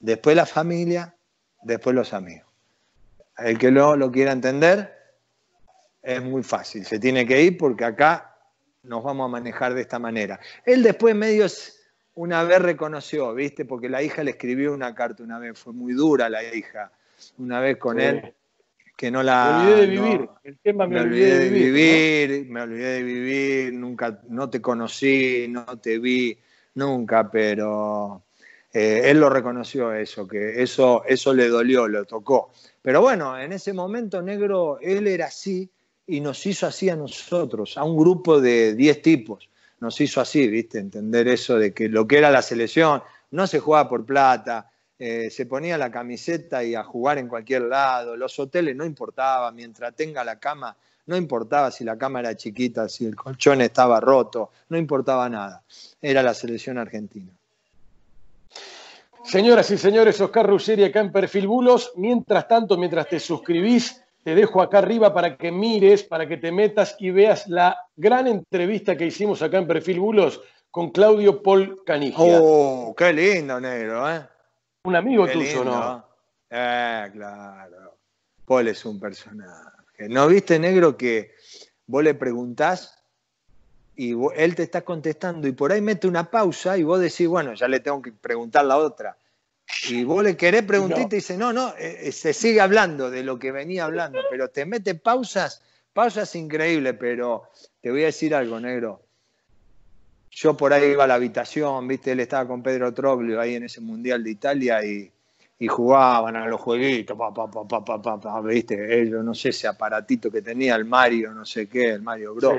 después 0.00 0.34
la 0.36 0.46
familia, 0.46 1.14
después 1.62 1.94
los 1.94 2.14
amigos. 2.14 2.53
El 3.38 3.58
que 3.58 3.70
no 3.70 3.96
lo 3.96 4.10
quiera 4.10 4.32
entender, 4.32 4.94
es 6.02 6.22
muy 6.22 6.42
fácil. 6.42 6.84
Se 6.84 6.98
tiene 6.98 7.26
que 7.26 7.42
ir 7.42 7.56
porque 7.58 7.84
acá 7.84 8.36
nos 8.82 9.02
vamos 9.02 9.26
a 9.26 9.28
manejar 9.28 9.74
de 9.74 9.80
esta 9.80 9.98
manera. 9.98 10.38
Él 10.64 10.82
después 10.82 11.14
medio 11.14 11.46
una 12.14 12.44
vez 12.44 12.60
reconoció, 12.60 13.34
¿viste? 13.34 13.64
Porque 13.64 13.88
la 13.88 14.02
hija 14.02 14.22
le 14.22 14.32
escribió 14.32 14.72
una 14.72 14.94
carta 14.94 15.22
una 15.22 15.38
vez, 15.38 15.58
fue 15.58 15.72
muy 15.72 15.94
dura 15.94 16.28
la 16.28 16.44
hija, 16.44 16.92
una 17.38 17.60
vez 17.60 17.78
con 17.78 17.98
él, 17.98 18.34
que 18.96 19.10
no 19.10 19.22
la... 19.22 19.64
Me 19.64 19.72
olvidé 19.72 19.80
de 19.80 19.86
vivir, 19.86 20.28
el 20.44 20.58
tema 20.58 20.86
me, 20.86 21.00
olvidé, 21.00 21.38
de 21.38 21.50
vivir. 21.50 22.46
Me 22.48 22.62
olvidé 22.62 22.92
de 22.94 23.02
vivir, 23.02 23.72
nunca, 23.72 24.20
no 24.28 24.48
te 24.48 24.60
conocí, 24.60 25.46
no 25.48 25.64
te 25.78 25.98
vi, 25.98 26.38
nunca, 26.74 27.28
pero 27.30 28.22
eh, 28.72 29.02
él 29.06 29.18
lo 29.18 29.28
reconoció 29.28 29.92
eso, 29.92 30.28
que 30.28 30.62
eso, 30.62 31.02
eso 31.06 31.34
le 31.34 31.48
dolió, 31.48 31.88
lo 31.88 32.04
tocó. 32.04 32.52
Pero 32.84 33.00
bueno, 33.00 33.38
en 33.38 33.50
ese 33.54 33.72
momento 33.72 34.20
negro, 34.20 34.78
él 34.78 35.06
era 35.06 35.28
así 35.28 35.70
y 36.06 36.20
nos 36.20 36.44
hizo 36.44 36.66
así 36.66 36.90
a 36.90 36.96
nosotros, 36.96 37.78
a 37.78 37.82
un 37.82 37.96
grupo 37.96 38.42
de 38.42 38.74
10 38.74 39.00
tipos. 39.00 39.48
Nos 39.80 39.98
hizo 40.02 40.20
así, 40.20 40.46
¿viste? 40.48 40.80
Entender 40.80 41.26
eso 41.28 41.56
de 41.56 41.72
que 41.72 41.88
lo 41.88 42.06
que 42.06 42.18
era 42.18 42.30
la 42.30 42.42
selección 42.42 43.02
no 43.30 43.46
se 43.46 43.58
jugaba 43.58 43.88
por 43.88 44.04
plata, 44.04 44.70
eh, 44.98 45.30
se 45.30 45.46
ponía 45.46 45.78
la 45.78 45.90
camiseta 45.90 46.62
y 46.62 46.74
a 46.74 46.84
jugar 46.84 47.16
en 47.16 47.26
cualquier 47.26 47.62
lado, 47.62 48.18
los 48.18 48.38
hoteles 48.38 48.76
no 48.76 48.84
importaba, 48.84 49.50
mientras 49.50 49.96
tenga 49.96 50.22
la 50.22 50.38
cama, 50.38 50.76
no 51.06 51.16
importaba 51.16 51.70
si 51.70 51.84
la 51.84 51.96
cama 51.96 52.20
era 52.20 52.36
chiquita, 52.36 52.86
si 52.90 53.06
el 53.06 53.16
colchón 53.16 53.62
estaba 53.62 53.98
roto, 53.98 54.50
no 54.68 54.76
importaba 54.76 55.26
nada. 55.30 55.62
Era 56.02 56.22
la 56.22 56.34
selección 56.34 56.76
argentina. 56.76 57.32
Señoras 59.24 59.70
y 59.70 59.78
señores, 59.78 60.20
Oscar 60.20 60.46
Ruggeri 60.46 60.84
acá 60.84 61.00
en 61.00 61.10
Perfil 61.10 61.46
Bulos. 61.46 61.92
Mientras 61.96 62.46
tanto, 62.46 62.76
mientras 62.76 63.08
te 63.08 63.18
suscribís, 63.18 64.04
te 64.22 64.34
dejo 64.34 64.60
acá 64.60 64.78
arriba 64.78 65.14
para 65.14 65.36
que 65.36 65.50
mires, 65.50 66.02
para 66.04 66.28
que 66.28 66.36
te 66.36 66.52
metas 66.52 66.94
y 66.98 67.10
veas 67.10 67.48
la 67.48 67.76
gran 67.96 68.26
entrevista 68.26 68.96
que 68.96 69.06
hicimos 69.06 69.42
acá 69.42 69.58
en 69.58 69.66
Perfil 69.66 69.98
Bulos 70.00 70.40
con 70.70 70.90
Claudio 70.90 71.42
Paul 71.42 71.82
Canigia. 71.84 72.38
¡Oh, 72.40 72.94
qué 72.96 73.12
lindo, 73.12 73.60
negro! 73.60 74.10
¿eh? 74.10 74.26
Un 74.84 74.96
amigo 74.96 75.26
tuyo, 75.26 75.64
¿no? 75.64 76.04
Eh, 76.50 77.08
claro. 77.12 77.96
Paul 78.44 78.68
es 78.68 78.84
un 78.84 79.00
personaje. 79.00 80.08
¿No 80.08 80.28
viste, 80.28 80.58
negro, 80.58 80.96
que 80.96 81.32
vos 81.86 82.04
le 82.04 82.14
preguntás 82.14 83.03
y 83.96 84.14
él 84.36 84.54
te 84.54 84.62
está 84.64 84.82
contestando 84.82 85.46
y 85.46 85.52
por 85.52 85.72
ahí 85.72 85.80
mete 85.80 86.06
una 86.06 86.30
pausa 86.30 86.76
y 86.76 86.82
vos 86.82 87.00
decís, 87.00 87.28
bueno, 87.28 87.54
ya 87.54 87.68
le 87.68 87.80
tengo 87.80 88.02
que 88.02 88.12
preguntar 88.12 88.64
la 88.64 88.76
otra. 88.76 89.16
Y 89.88 90.04
vos 90.04 90.22
le 90.22 90.36
querés 90.36 90.62
preguntar 90.62 91.00
y 91.00 91.08
te 91.08 91.16
dice, 91.16 91.36
no, 91.36 91.52
no, 91.52 91.70
eh, 91.78 92.08
eh, 92.08 92.12
se 92.12 92.32
sigue 92.32 92.60
hablando 92.60 93.10
de 93.10 93.22
lo 93.22 93.38
que 93.38 93.52
venía 93.52 93.84
hablando, 93.84 94.18
pero 94.30 94.48
te 94.48 94.66
mete 94.66 94.94
pausas, 94.94 95.62
pausas 95.92 96.34
increíbles, 96.34 96.96
pero 96.98 97.44
te 97.80 97.90
voy 97.90 98.02
a 98.02 98.06
decir 98.06 98.34
algo, 98.34 98.60
negro. 98.60 99.02
Yo 100.30 100.56
por 100.56 100.72
ahí 100.72 100.90
iba 100.90 101.04
a 101.04 101.06
la 101.06 101.14
habitación, 101.14 101.86
viste, 101.86 102.12
él 102.12 102.20
estaba 102.20 102.46
con 102.48 102.62
Pedro 102.62 102.92
Troglio 102.92 103.40
ahí 103.40 103.54
en 103.54 103.64
ese 103.64 103.80
Mundial 103.80 104.24
de 104.24 104.30
Italia 104.30 104.84
y 104.84 105.10
y 105.58 105.68
jugaban 105.68 106.34
a 106.36 106.46
los 106.46 106.60
jueguitos, 106.60 107.16
pa, 107.16 107.32
pa, 107.32 107.48
pa, 107.50 107.66
pa, 107.84 108.02
pa, 108.02 108.20
pa, 108.20 108.40
viste, 108.40 109.00
ellos, 109.00 109.24
no 109.24 109.34
sé, 109.34 109.50
ese 109.50 109.68
aparatito 109.68 110.30
que 110.30 110.42
tenía 110.42 110.74
el 110.74 110.84
Mario, 110.84 111.32
no 111.32 111.44
sé 111.46 111.68
qué, 111.68 111.90
el 111.92 112.02
Mario 112.02 112.34
Bros. 112.34 112.54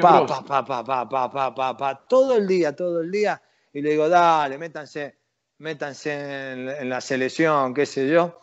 pa, 0.00 0.26
Pa, 0.26 0.64
pa, 0.64 0.84
pa, 0.84 0.84
pa, 0.84 1.08
pa, 1.08 1.30
pa, 1.30 1.54
pa, 1.54 1.76
pa, 1.76 1.94
todo 2.08 2.36
el 2.36 2.46
día, 2.48 2.74
todo 2.74 3.00
el 3.02 3.10
día, 3.10 3.40
y 3.72 3.80
le 3.80 3.90
digo, 3.90 4.08
dale, 4.08 4.58
métanse, 4.58 5.14
métanse 5.58 6.12
en, 6.52 6.68
en 6.68 6.88
la 6.88 7.00
selección, 7.00 7.72
qué 7.72 7.86
sé 7.86 8.08
yo, 8.08 8.40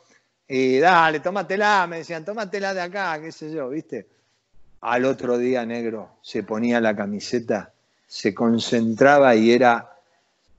y 0.48 0.80
dale, 0.80 1.20
tómatela, 1.20 1.86
me 1.88 1.98
decían, 1.98 2.24
tómatela 2.24 2.74
de 2.74 2.82
acá, 2.82 3.20
qué 3.22 3.32
sé 3.34 3.52
yo, 3.52 3.70
viste. 3.70 4.08
al 4.82 5.04
otro 5.04 5.38
día 5.38 5.66
negro 5.66 6.18
se 6.22 6.44
ponía 6.44 6.80
la 6.80 6.96
camiseta, 6.96 7.74
se 8.08 8.34
concentraba 8.34 9.36
y 9.36 9.52
era 9.52 9.97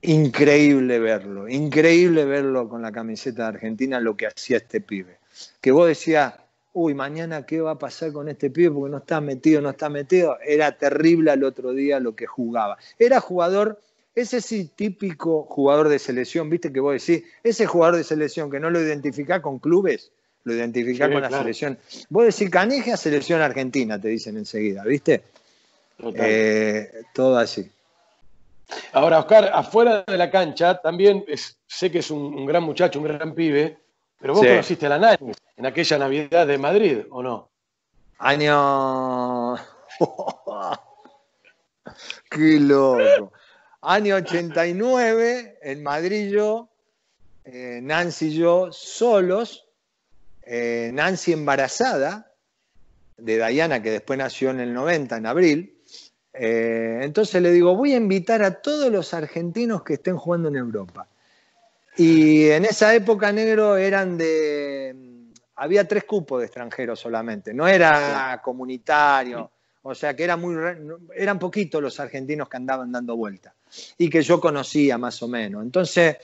increíble 0.01 0.99
verlo, 0.99 1.47
increíble 1.49 2.25
verlo 2.25 2.69
con 2.69 2.81
la 2.81 2.91
camiseta 2.91 3.43
de 3.43 3.49
Argentina, 3.49 3.99
lo 3.99 4.15
que 4.15 4.27
hacía 4.27 4.57
este 4.57 4.81
pibe. 4.81 5.17
Que 5.61 5.71
vos 5.71 5.87
decías, 5.87 6.33
uy, 6.73 6.93
mañana 6.93 7.45
qué 7.45 7.61
va 7.61 7.71
a 7.71 7.79
pasar 7.79 8.11
con 8.11 8.29
este 8.29 8.49
pibe 8.49 8.71
porque 8.71 8.91
no 8.91 8.97
está 8.99 9.21
metido, 9.21 9.61
no 9.61 9.69
está 9.69 9.89
metido. 9.89 10.37
Era 10.45 10.77
terrible 10.77 11.31
al 11.31 11.43
otro 11.43 11.73
día 11.73 11.99
lo 11.99 12.15
que 12.15 12.25
jugaba. 12.25 12.77
Era 12.97 13.19
jugador, 13.19 13.79
ese 14.15 14.41
sí 14.41 14.69
típico 14.73 15.43
jugador 15.43 15.89
de 15.89 15.99
selección, 15.99 16.49
viste 16.49 16.71
que 16.71 16.79
vos 16.79 16.93
decís, 16.93 17.25
ese 17.43 17.65
jugador 17.65 17.97
de 17.97 18.03
selección 18.03 18.49
que 18.49 18.59
no 18.59 18.69
lo 18.69 18.81
identifica 18.81 19.41
con 19.41 19.59
clubes, 19.59 20.11
lo 20.43 20.53
identifica 20.53 21.11
con 21.11 21.21
la 21.21 21.29
selección. 21.29 21.77
Vos 22.09 22.25
decís 22.25 22.49
Canija, 22.49 22.95
selección 22.97 23.41
argentina, 23.41 23.99
te 23.99 24.07
dicen 24.07 24.37
enseguida, 24.37 24.83
¿viste? 24.83 25.23
Eh, 26.15 26.89
todo 27.13 27.37
así. 27.37 27.69
Ahora, 28.93 29.19
Oscar, 29.19 29.51
afuera 29.53 30.03
de 30.05 30.17
la 30.17 30.29
cancha, 30.29 30.79
también 30.81 31.25
sé 31.67 31.91
que 31.91 31.99
es 31.99 32.11
un, 32.11 32.45
gran 32.45 32.63
muchacho, 32.63 32.99
un 32.99 33.05
gran 33.05 33.33
pibe, 33.33 33.79
pero 34.19 34.33
vos 34.33 34.45
conociste 34.45 34.85
a 34.85 34.89
la 34.89 34.99
Nani 34.99 35.31
en 35.57 35.65
aquella 35.65 35.97
Navidad 35.97 36.47
de 36.47 36.57
Madrid, 36.57 36.99
¿o 37.09 37.23
no? 37.23 37.49
Año. 38.19 39.55
¡Qué 42.29 42.59
loco! 42.59 43.31
Año 43.81 44.15
89, 44.15 45.59
en 45.61 45.83
Madrid 45.83 46.29
yo, 46.31 46.69
eh, 47.45 47.79
Nancy 47.81 48.27
y 48.27 48.37
yo 48.37 48.71
solos, 48.71 49.67
eh, 50.43 50.91
Nancy 50.93 51.31
embarazada 51.31 52.33
de 53.17 53.47
Diana, 53.47 53.81
que 53.81 53.91
después 53.91 54.19
nació 54.19 54.49
en 54.49 54.59
el 54.59 54.73
90, 54.73 55.17
en 55.17 55.25
abril, 55.25 55.78
eh, 56.33 56.99
entonces 57.01 57.41
le 57.41 57.51
digo, 57.51 57.75
voy 57.75 57.93
a 57.93 57.97
invitar 57.97 58.43
a 58.43 58.61
todos 58.61 58.91
los 58.91 59.13
argentinos 59.13 59.83
que 59.83 59.95
estén 59.95 60.17
jugando 60.17 60.49
en 60.49 60.55
Europa. 60.55 61.07
Y 61.97 62.47
en 62.49 62.65
esa 62.65 62.93
época, 62.95 63.31
negro, 63.31 63.75
eran 63.75 64.17
de... 64.17 64.95
Había 65.55 65.87
tres 65.87 66.05
cupos 66.05 66.39
de 66.39 66.45
extranjeros 66.45 66.99
solamente, 66.99 67.53
no 67.53 67.67
era 67.67 68.39
comunitario, 68.41 69.51
o 69.81 69.93
sea 69.93 70.15
que 70.15 70.23
era 70.23 70.37
muy, 70.37 70.55
eran 71.13 71.37
poquitos 71.37 71.81
los 71.81 71.99
argentinos 71.99 72.47
que 72.47 72.55
andaban 72.55 72.93
dando 72.93 73.17
vuelta 73.17 73.53
y 73.97 74.09
que 74.09 74.21
yo 74.21 74.39
conocía 74.39 74.97
más 74.97 75.21
o 75.21 75.27
menos. 75.27 75.61
Entonces, 75.61 76.15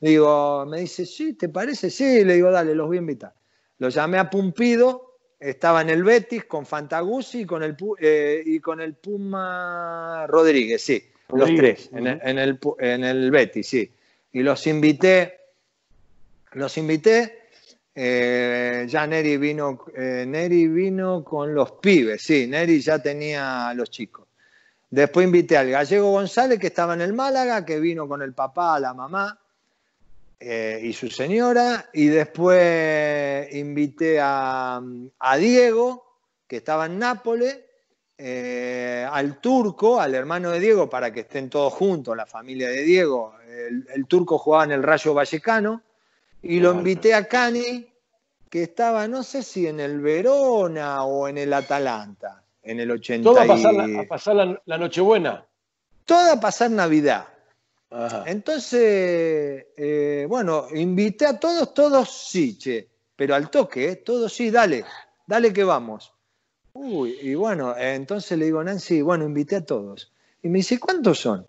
digo, 0.00 0.66
me 0.66 0.80
dice, 0.80 1.06
sí, 1.06 1.34
¿te 1.34 1.48
parece? 1.48 1.88
Sí, 1.88 2.24
le 2.24 2.34
digo, 2.34 2.50
dale, 2.50 2.74
los 2.74 2.88
voy 2.88 2.96
a 2.96 3.00
invitar. 3.00 3.32
Lo 3.78 3.90
llamé 3.90 4.18
a 4.18 4.28
Pumpido 4.28 5.09
estaba 5.40 5.80
en 5.80 5.88
el 5.88 6.04
Betis 6.04 6.44
con 6.44 6.66
Fantaguzzi 6.66 7.40
y 7.40 7.46
con 7.46 7.62
el, 7.62 7.74
eh, 7.98 8.42
y 8.44 8.60
con 8.60 8.80
el 8.80 8.94
Puma 8.94 10.26
Rodríguez, 10.28 10.82
sí, 10.82 11.02
los 11.32 11.48
tres, 11.54 11.88
en 11.92 12.06
el, 12.06 12.58
en, 12.78 13.04
el, 13.04 13.30
Betis, 13.30 13.66
sí. 13.66 13.90
Y 14.32 14.42
los 14.42 14.66
invité, 14.66 15.40
los 16.52 16.76
invité, 16.76 17.46
eh, 17.94 18.84
ya 18.86 19.06
Neri 19.06 19.38
vino, 19.38 19.86
eh, 19.96 20.24
Neri 20.28 20.68
vino 20.68 21.24
con 21.24 21.54
los 21.54 21.72
pibes, 21.72 22.22
sí, 22.22 22.46
Neri 22.46 22.80
ya 22.80 22.98
tenía 22.98 23.70
a 23.70 23.74
los 23.74 23.90
chicos. 23.90 24.28
Después 24.90 25.24
invité 25.24 25.56
al 25.56 25.70
gallego 25.70 26.10
González, 26.10 26.58
que 26.58 26.66
estaba 26.66 26.94
en 26.94 27.00
el 27.00 27.14
Málaga, 27.14 27.64
que 27.64 27.80
vino 27.80 28.06
con 28.06 28.22
el 28.22 28.34
papá, 28.34 28.78
la 28.78 28.92
mamá, 28.92 29.40
eh, 30.42 30.80
y 30.82 30.94
su 30.94 31.10
señora, 31.10 31.90
y 31.92 32.06
después 32.06 33.54
invité 33.54 34.18
a, 34.22 34.80
Diego, 35.38 36.16
que 36.46 36.56
estaba 36.56 36.86
en 36.86 36.98
Nápoles, 36.98 37.60
eh, 38.16 39.06
al 39.10 39.38
turco, 39.38 40.00
al 40.00 40.14
hermano 40.14 40.50
de 40.50 40.60
Diego, 40.60 40.88
para 40.88 41.12
que 41.12 41.20
estén 41.20 41.50
todos 41.50 41.74
juntos, 41.74 42.16
la 42.16 42.24
familia 42.24 42.70
de 42.70 42.82
Diego. 42.84 43.34
El, 43.46 44.06
turco 44.06 44.38
jugaba 44.38 44.64
en 44.64 44.72
el 44.72 44.82
Rayo 44.82 45.12
Vallecano, 45.12 45.82
y 46.40 46.58
lo 46.58 46.72
invité 46.72 47.12
a 47.12 47.28
Cani, 47.28 47.86
que 48.48 48.62
estaba, 48.62 49.06
no 49.06 49.22
sé 49.22 49.42
si 49.42 49.66
en 49.66 49.78
el 49.78 50.00
Verona 50.00 51.04
o 51.04 51.28
en 51.28 51.36
el 51.36 51.52
Atalanta, 51.52 52.42
en 52.62 52.80
el 52.80 52.90
80. 52.90 53.28
Todo 53.28 53.40
a 53.42 53.46
pasar, 53.46 53.74
la, 53.74 54.00
a 54.00 54.04
pasar 54.04 54.36
la, 54.36 54.62
la 54.64 54.78
Nochebuena. 54.78 55.46
Todo 56.06 56.32
a 56.32 56.40
pasar 56.40 56.70
Navidad. 56.70 57.28
Entonces, 58.26 59.66
eh, 59.76 60.26
bueno, 60.28 60.68
invité 60.72 61.26
a 61.26 61.40
todos, 61.40 61.74
todos 61.74 62.28
sí, 62.28 62.56
che, 62.56 62.88
pero 63.16 63.34
al 63.34 63.50
toque, 63.50 63.90
¿eh? 63.90 63.96
todos 63.96 64.32
sí, 64.32 64.50
dale, 64.50 64.84
dale 65.26 65.52
que 65.52 65.64
vamos. 65.64 66.12
Uy, 66.72 67.18
y 67.20 67.34
bueno, 67.34 67.76
entonces 67.76 68.38
le 68.38 68.44
digo 68.44 68.62
Nancy, 68.62 69.02
bueno, 69.02 69.24
invité 69.24 69.56
a 69.56 69.64
todos. 69.64 70.12
Y 70.42 70.48
me 70.48 70.58
dice, 70.58 70.78
¿cuántos 70.78 71.18
son? 71.18 71.46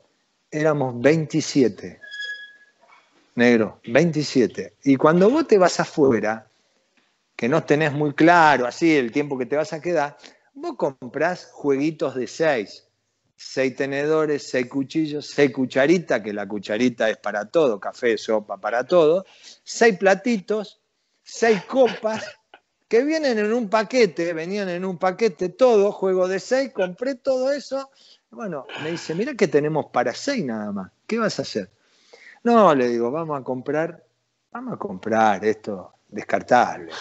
Éramos 0.49 0.99
27. 0.99 1.99
Negro, 3.35 3.79
27. 3.87 4.73
Y 4.83 4.95
cuando 4.95 5.29
vos 5.29 5.47
te 5.47 5.59
vas 5.59 5.79
afuera, 5.79 6.47
que 7.35 7.47
no 7.47 7.63
tenés 7.63 7.93
muy 7.93 8.13
claro 8.13 8.65
así 8.65 8.95
el 8.95 9.11
tiempo 9.11 9.37
que 9.37 9.45
te 9.45 9.55
vas 9.55 9.73
a 9.73 9.81
quedar, 9.81 10.17
vos 10.53 10.75
comprás 10.75 11.49
jueguitos 11.53 12.15
de 12.15 12.25
6 12.27 12.90
seis 13.43 13.75
tenedores, 13.75 14.49
seis 14.49 14.67
cuchillos, 14.67 15.27
seis 15.27 15.51
cucharitas, 15.51 16.21
que 16.21 16.31
la 16.31 16.47
cucharita 16.47 17.09
es 17.09 17.17
para 17.17 17.45
todo, 17.45 17.79
café, 17.79 18.17
sopa, 18.17 18.57
para 18.57 18.85
todo, 18.85 19.25
seis 19.63 19.97
platitos, 19.97 20.79
seis 21.23 21.63
copas, 21.65 22.23
que 22.87 23.03
vienen 23.03 23.39
en 23.39 23.51
un 23.51 23.69
paquete, 23.69 24.33
venían 24.33 24.69
en 24.69 24.85
un 24.85 24.97
paquete 24.97 25.49
todo, 25.49 25.91
juego 25.91 26.27
de 26.27 26.39
seis, 26.39 26.71
compré 26.71 27.15
todo 27.15 27.51
eso. 27.51 27.89
Bueno, 28.29 28.67
me 28.83 28.91
dice, 28.91 29.15
mira 29.15 29.33
que 29.33 29.47
tenemos 29.47 29.87
para 29.87 30.13
seis 30.13 30.45
nada 30.45 30.71
más, 30.71 30.91
¿qué 31.07 31.17
vas 31.17 31.39
a 31.39 31.41
hacer? 31.41 31.69
No, 32.43 32.73
le 32.75 32.87
digo, 32.89 33.11
vamos 33.11 33.39
a 33.39 33.43
comprar, 33.43 34.03
vamos 34.51 34.75
a 34.75 34.77
comprar 34.77 35.43
esto 35.43 35.93
descartable. 36.07 36.91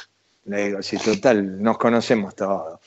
Le 0.45 0.65
digo, 0.67 0.83
si 0.83 0.97
total, 0.97 1.63
nos 1.63 1.77
conocemos 1.77 2.35
todos. 2.35 2.81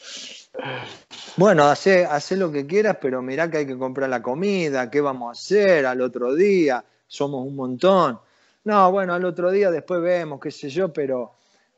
Bueno, 1.36 1.64
hace, 1.64 2.06
hace 2.06 2.38
lo 2.38 2.52
que 2.52 2.68
quieras, 2.68 2.98
pero 3.02 3.22
mirá 3.22 3.50
que 3.50 3.58
hay 3.58 3.66
que 3.66 3.78
comprar 3.78 4.10
la 4.10 4.22
comida, 4.22 4.92
qué 4.92 5.02
vamos 5.02 5.30
a 5.30 5.32
hacer 5.32 5.86
al 5.86 6.02
otro 6.02 6.36
día, 6.36 6.84
somos 7.08 7.46
un 7.46 7.56
montón. 7.56 8.20
No, 8.66 8.92
bueno, 8.92 9.14
al 9.14 9.26
otro 9.26 9.52
día 9.52 9.72
después 9.72 10.02
vemos, 10.02 10.40
qué 10.40 10.52
sé 10.52 10.70
yo, 10.70 10.94
pero 10.94 11.34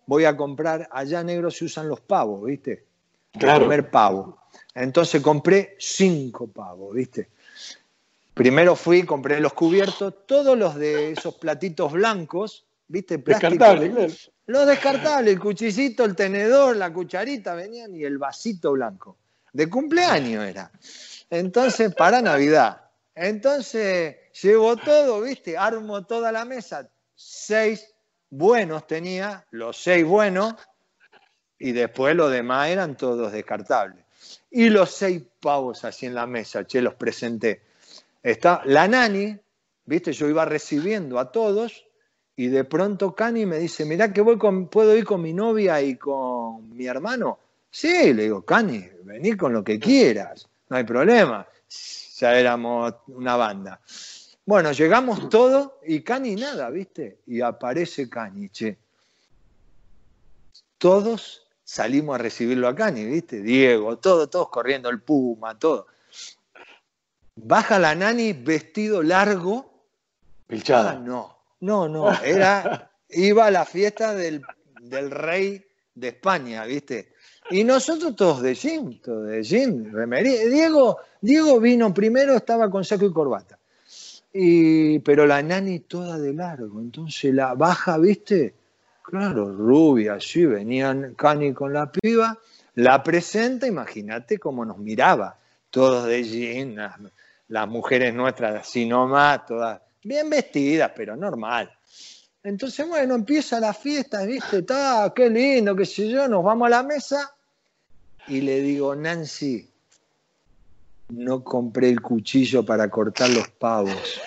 voy 0.06 0.26
a 0.26 0.36
comprar, 0.36 0.90
allá 0.92 1.24
negro 1.24 1.50
se 1.50 1.66
usan 1.66 1.88
los 1.88 2.02
pavos, 2.02 2.44
¿viste? 2.44 2.86
Claro. 3.32 3.66
comer 3.66 3.90
pavo. 3.90 4.38
Entonces 4.74 5.22
compré 5.22 5.76
cinco 5.80 6.48
pavos, 6.48 6.94
¿viste? 6.94 7.30
Primero 8.34 8.76
fui, 8.76 9.04
compré 9.04 9.40
los 9.40 9.54
cubiertos, 9.54 10.14
todos 10.26 10.58
los 10.58 10.76
de 10.76 11.12
esos 11.12 11.36
platitos 11.36 11.94
blancos, 11.94 12.66
¿viste? 12.88 13.18
Descartable, 13.18 13.92
claro. 13.92 14.14
Los 14.48 14.68
descartables, 14.68 15.34
el 15.34 15.40
cuchillito, 15.40 16.06
el 16.06 16.16
tenedor, 16.16 16.76
la 16.78 16.94
cucharita 16.94 17.56
venían 17.56 17.96
y 17.96 18.04
el 18.04 18.18
vasito 18.18 18.74
blanco. 18.74 19.18
De 19.54 19.70
cumpleaños 19.70 20.46
era. 20.46 20.72
Entonces, 21.30 21.96
para 21.96 22.22
Navidad. 22.22 22.82
Entonces, 23.16 24.18
llevo 24.42 24.76
todo, 24.78 25.22
¿viste? 25.22 25.58
Armo 25.58 26.06
toda 26.06 26.32
la 26.32 26.46
mesa. 26.46 26.90
Seis 27.16 27.96
buenos 28.30 28.86
tenía, 28.86 29.46
los 29.52 29.78
seis 29.78 30.06
buenos, 30.06 30.54
y 31.58 31.72
después 31.72 32.16
los 32.16 32.32
demás 32.32 32.70
eran 32.70 32.98
todos 32.98 33.32
descartables. 33.32 34.06
Y 34.52 34.70
los 34.70 34.92
seis 34.92 35.24
pavos 35.40 35.86
así 35.86 36.06
en 36.06 36.14
la 36.14 36.28
mesa, 36.28 36.66
che, 36.68 36.82
los 36.82 36.96
presenté. 36.96 37.62
Está 38.22 38.62
la 38.66 38.88
nani, 38.88 39.38
¿viste? 39.86 40.12
Yo 40.14 40.28
iba 40.28 40.46
recibiendo 40.46 41.18
a 41.18 41.32
todos 41.32 41.86
y 42.38 42.48
de 42.48 42.66
pronto 42.66 43.16
Cani 43.16 43.46
me 43.46 43.60
dice, 43.60 43.86
mirá 43.86 44.12
que 44.12 44.22
voy 44.22 44.38
con, 44.38 44.68
puedo 44.68 44.96
ir 44.96 45.06
con 45.06 45.22
mi 45.22 45.34
novia 45.34 45.82
y 45.82 45.96
con 45.96 46.76
mi 46.76 46.86
hermano. 46.86 47.40
Sí, 47.72 48.14
le 48.14 48.24
digo, 48.24 48.42
Cani, 48.44 48.84
vení 49.04 49.38
con 49.38 49.54
lo 49.54 49.64
que 49.64 49.80
quieras, 49.80 50.48
no 50.70 50.78
hay 50.78 50.84
problema. 50.84 51.48
Ya 52.18 52.38
éramos 52.38 52.94
una 53.08 53.36
banda. 53.36 53.80
Bueno, 54.46 54.72
llegamos 54.74 55.30
todos 55.30 55.72
y 55.86 56.02
Cani 56.02 56.36
nada, 56.36 56.70
¿viste? 56.70 57.20
Y 57.28 57.42
aparece 57.42 58.10
Cani, 58.10 58.50
che. 58.50 58.78
Todos 60.78 61.48
salimos 61.64 62.16
a 62.16 62.18
recibirlo 62.18 62.68
a 62.68 62.76
Cani, 62.76 63.06
¿viste? 63.06 63.42
Diego, 63.42 63.98
todos, 63.98 64.30
todos 64.30 64.50
corriendo, 64.50 64.90
el 64.90 65.02
Puma, 65.02 65.58
todo. 65.58 65.88
Baja 67.38 67.80
la 67.80 67.96
nani 67.96 68.34
vestido 68.34 69.02
largo. 69.02 69.74
Pilchada. 70.48 70.92
Ah, 70.92 70.96
no 70.96 71.35
no, 71.66 71.90
no, 71.90 72.12
era, 72.24 72.92
iba 73.10 73.48
a 73.48 73.52
la 73.52 73.66
fiesta 73.66 74.14
del, 74.14 74.42
rey 75.10 75.66
de 75.96 76.10
España, 76.10 76.64
¿viste? 76.66 77.14
Y 77.50 77.64
nosotros 77.64 78.16
todos 78.16 78.42
de 78.42 78.54
jean, 78.54 79.00
todos 79.02 79.28
de 79.28 79.44
jean, 79.44 79.92
remería. 79.92 80.48
Diego, 80.48 80.98
Diego 81.22 81.60
vino 81.60 81.94
primero, 81.94 82.36
estaba 82.36 82.70
con 82.70 82.84
saco 82.84 83.06
y 83.06 83.14
corbata. 83.14 83.58
Y, 84.32 85.00
pero 85.00 85.26
la 85.26 85.42
nani 85.42 85.80
toda 85.80 86.20
de 86.20 86.34
largo, 86.34 86.80
entonces 86.80 87.34
la 87.34 87.54
baja, 87.54 87.98
¿viste? 87.98 88.54
Claro, 89.02 89.52
rubia, 89.52 90.20
sí, 90.20 90.46
venían 90.46 91.14
Cani 91.16 91.54
con 91.54 91.72
la 91.74 91.92
piba, 91.92 92.38
La 92.74 93.02
presenta, 93.04 93.68
imagínate 93.68 94.38
cómo 94.38 94.66
nos 94.66 94.78
miraba, 94.78 95.38
todos 95.70 96.06
de 96.06 96.24
jean, 96.24 96.76
las, 97.48 97.68
mujeres 97.68 98.14
nuestras 98.14 98.62
así 98.62 98.86
nomás, 98.86 99.46
todas 99.46 99.82
bien 100.06 100.30
vestidas, 100.30 100.92
pero 100.96 101.16
normal. 101.16 101.70
Entonces, 102.44 102.88
bueno, 102.88 103.16
empieza 103.16 103.60
la 103.60 103.74
fiesta, 103.74 104.24
¿viste? 104.24 104.60
Está, 104.60 105.12
qué 105.16 105.30
lindo, 105.30 105.76
qué 105.76 105.86
sé 105.86 106.08
yo, 106.08 106.28
nos 106.28 106.44
vamos 106.44 106.68
a 106.68 106.70
la 106.70 106.84
mesa 106.84 107.36
y 108.28 108.42
le 108.42 108.62
digo, 108.62 108.96
Nancy, 108.96 109.68
no 111.10 111.44
compré 111.44 111.90
el 111.90 112.02
cuchillo 112.02 112.64
para 112.64 112.88
cortar 112.90 113.32
los 113.32 113.50
pavos. 113.50 114.22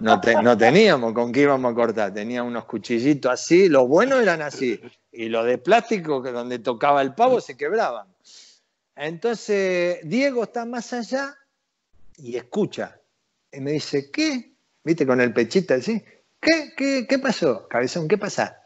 No, 0.00 0.20
no, 0.42 0.56
teníamos 0.56 1.12
con 1.12 1.32
qué 1.32 1.42
íbamos 1.42 1.72
a 1.72 1.74
cortar, 1.74 2.14
tenía 2.14 2.42
unos 2.42 2.64
cuchillitos 2.64 3.32
así, 3.32 3.68
los 3.68 3.86
buenos 3.88 4.20
eran 4.20 4.42
así, 4.42 4.80
y 5.12 5.28
los 5.28 5.44
de 5.44 5.58
plástico 5.58 6.22
que 6.22 6.30
donde 6.30 6.60
tocaba 6.60 7.02
el 7.02 7.14
pavo 7.14 7.40
se 7.40 7.56
quebraban. 7.56 8.06
Entonces, 8.96 9.98
Diego 10.04 10.44
está 10.44 10.64
más 10.64 10.92
allá 10.92 11.36
y 12.16 12.36
escucha, 12.36 13.00
y 13.52 13.60
me 13.60 13.72
dice, 13.72 14.10
¿qué? 14.10 14.50
¿Viste 14.84 15.06
con 15.06 15.20
el 15.20 15.32
pechito 15.32 15.74
así? 15.74 16.02
¿Qué? 16.40 16.72
¿Qué, 16.76 17.06
qué 17.06 17.18
pasó? 17.18 17.68
Cabezón, 17.68 18.08
¿qué 18.08 18.16
pasa? 18.16 18.62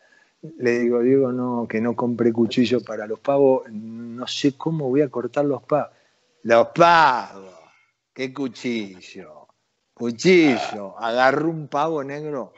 Le 0.59 0.81
digo, 0.81 1.01
Diego, 1.01 1.33
no, 1.33 1.67
que 1.69 1.81
no 1.81 1.97
compré 1.97 2.33
cuchillo 2.33 2.83
para 2.85 3.07
los 3.07 3.19
pavos, 3.19 3.71
no 3.71 4.27
sé 4.27 4.57
cómo 4.57 4.91
voy 4.91 5.01
a 5.01 5.09
cortar 5.09 5.47
los 5.47 5.63
pavos. 5.63 5.91
Los 6.43 6.69
pavos, 6.69 7.55
qué 8.13 8.33
cuchillo, 8.33 9.49
cuchillo. 9.95 10.99
Agarró 10.99 11.49
un 11.49 11.69
pavo 11.69 12.05
negro, 12.05 12.53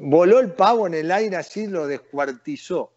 voló 0.00 0.40
el 0.40 0.52
pavo 0.52 0.88
en 0.88 0.94
el 0.94 1.12
aire 1.12 1.36
así, 1.36 1.68
lo 1.68 1.86
descuartizó. 1.86 2.92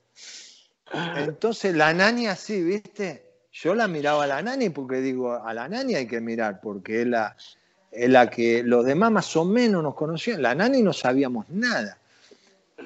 Entonces 1.17 1.76
la 1.76 1.93
nani 1.93 2.28
así, 2.28 2.63
¿viste? 2.63 3.26
Yo 3.52 3.76
la 3.76 3.88
miraba 3.88 4.24
a 4.24 4.28
la 4.28 4.41
nani 4.41 4.69
porque 4.69 5.02
digo, 5.02 5.34
a 5.34 5.54
la 5.54 5.69
nani 5.69 5.93
hay 5.93 6.08
que 6.08 6.19
mirar 6.19 6.60
porque 6.62 7.02
es 7.02 7.08
la, 7.08 7.36
es 7.95 8.10
la 8.10 8.29
que 8.29 8.62
los 8.63 8.86
demás 8.86 9.12
más 9.12 9.36
o 9.36 9.45
menos 9.45 9.81
nos 9.81 9.95
conocían. 9.95 10.41
La 10.41 10.53
nani 10.53 10.81
no 10.81 10.91
sabíamos 10.91 11.49
nada. 11.49 11.97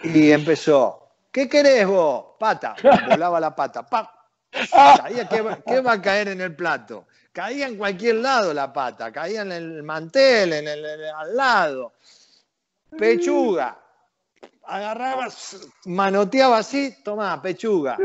Y 0.03 0.31
empezó, 0.31 1.09
¿qué 1.31 1.49
querés 1.49 1.87
vos? 1.87 2.25
Pata. 2.39 2.75
Volaba 3.09 3.39
la 3.39 3.55
pata. 3.55 3.83
¡Pam! 3.83 4.07
¿qué, 4.51 5.81
va 5.81 5.91
a 5.93 6.01
caer 6.01 6.29
en 6.29 6.41
el 6.41 6.55
plato? 6.55 7.05
Caía 7.31 7.67
en 7.67 7.77
cualquier 7.77 8.15
lado 8.15 8.53
la 8.53 8.73
pata, 8.73 9.11
caía 9.11 9.41
en 9.41 9.51
el 9.51 9.83
mantel, 9.83 10.53
en 10.53 10.67
el, 10.67 10.85
al 10.85 11.35
lado. 11.35 11.93
Pechuga. 12.97 13.77
Agarraba, 14.63 15.27
manoteaba 15.85 16.59
así, 16.59 16.95
toma, 17.03 17.41
pechuga. 17.41 17.97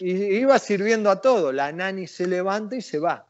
Y 0.00 0.10
iba 0.38 0.58
sirviendo 0.58 1.10
a 1.10 1.20
todo. 1.20 1.52
La 1.52 1.70
nani 1.70 2.08
se 2.08 2.26
levanta 2.26 2.74
y 2.74 2.82
se 2.82 2.98
va 2.98 3.24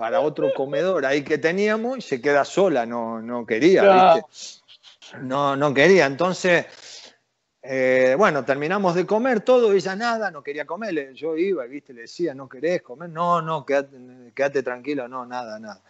para 0.00 0.22
otro 0.22 0.54
comedor 0.54 1.04
ahí 1.04 1.22
que 1.22 1.36
teníamos 1.36 1.98
y 1.98 2.00
se 2.00 2.22
queda 2.22 2.46
sola, 2.46 2.86
no, 2.86 3.20
no 3.20 3.44
quería, 3.44 4.14
¿viste? 4.14 5.20
No, 5.20 5.56
no 5.56 5.74
quería. 5.74 6.06
Entonces, 6.06 6.64
eh, 7.60 8.14
bueno, 8.16 8.42
terminamos 8.42 8.94
de 8.94 9.04
comer 9.04 9.42
todo, 9.42 9.74
ella 9.74 9.94
nada, 9.94 10.30
no 10.30 10.42
quería 10.42 10.64
comer. 10.64 11.12
Yo 11.12 11.36
iba, 11.36 11.66
¿viste? 11.66 11.92
Le 11.92 12.00
decía, 12.02 12.32
¿no 12.32 12.48
querés 12.48 12.80
comer? 12.80 13.10
No, 13.10 13.42
no, 13.42 13.66
quédate, 13.66 14.62
tranquilo, 14.62 15.06
no, 15.06 15.26
nada, 15.26 15.58
nada. 15.58 15.82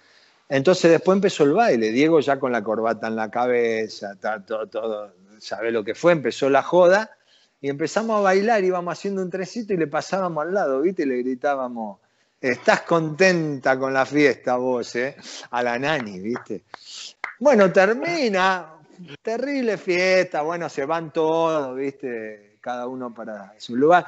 Entonces 0.49 0.91
después 0.91 1.15
empezó 1.15 1.45
el 1.45 1.53
baile, 1.53 1.93
Diego 1.93 2.19
ya 2.19 2.41
con 2.41 2.51
la 2.51 2.65
corbata 2.65 3.07
en 3.07 3.15
la 3.15 3.31
cabeza, 3.31 4.17
todo, 4.45 4.67
todo, 4.67 5.13
sabe 5.39 5.71
lo 5.71 5.85
que 5.85 5.95
fue, 5.95 6.11
empezó 6.11 6.51
la 6.51 6.65
joda 6.65 7.17
y 7.61 7.69
empezamos 7.69 8.19
a 8.19 8.23
bailar, 8.23 8.65
íbamos 8.65 8.91
haciendo 8.91 9.23
un 9.23 9.31
tresito 9.31 9.73
y 9.73 9.77
le 9.77 9.87
pasábamos 9.87 10.45
al 10.45 10.53
lado, 10.53 10.81
¿viste? 10.81 11.05
Y 11.05 11.07
le 11.07 11.19
gritábamos, 11.19 12.01
estás 12.41 12.83
contenta 12.83 13.79
con 13.79 13.93
la 13.93 14.07
fiesta 14.07 14.57
vos, 14.57 14.97
¿eh? 14.97 15.17
A 15.51 15.63
la 15.63 15.79
nani, 15.79 16.19
¿viste? 16.19 16.63
Bueno, 17.39 17.71
termina, 17.73 18.75
terrible 19.23 19.77
fiesta, 19.77 20.43
bueno, 20.43 20.69
se 20.69 20.85
van 20.87 21.13
todos, 21.13 21.77
¿viste? 21.77 22.57
Cada 22.61 22.87
uno 22.87 23.13
para 23.13 23.55
su 23.59 23.77
lugar. 23.77 24.07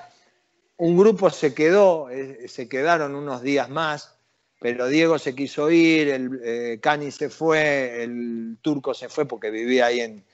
Un 0.79 0.97
grupo 0.97 1.31
se 1.31 1.55
quedó, 1.55 2.11
eh, 2.11 2.49
se 2.49 2.69
quedaron 2.69 3.15
unos 3.15 3.43
días 3.43 3.69
más, 3.69 4.15
pero 4.61 4.87
Diego 4.87 5.19
se 5.19 5.35
quiso 5.35 5.71
ir, 5.71 6.09
el 6.09 6.41
eh, 6.43 6.79
Cani 6.81 7.11
se 7.11 7.29
fue, 7.29 8.03
el 8.03 8.59
turco 8.63 8.95
se 8.95 9.09
fue 9.09 9.27
porque 9.27 9.51
vivía 9.51 9.87
ahí 9.87 10.01
en, 10.01 10.25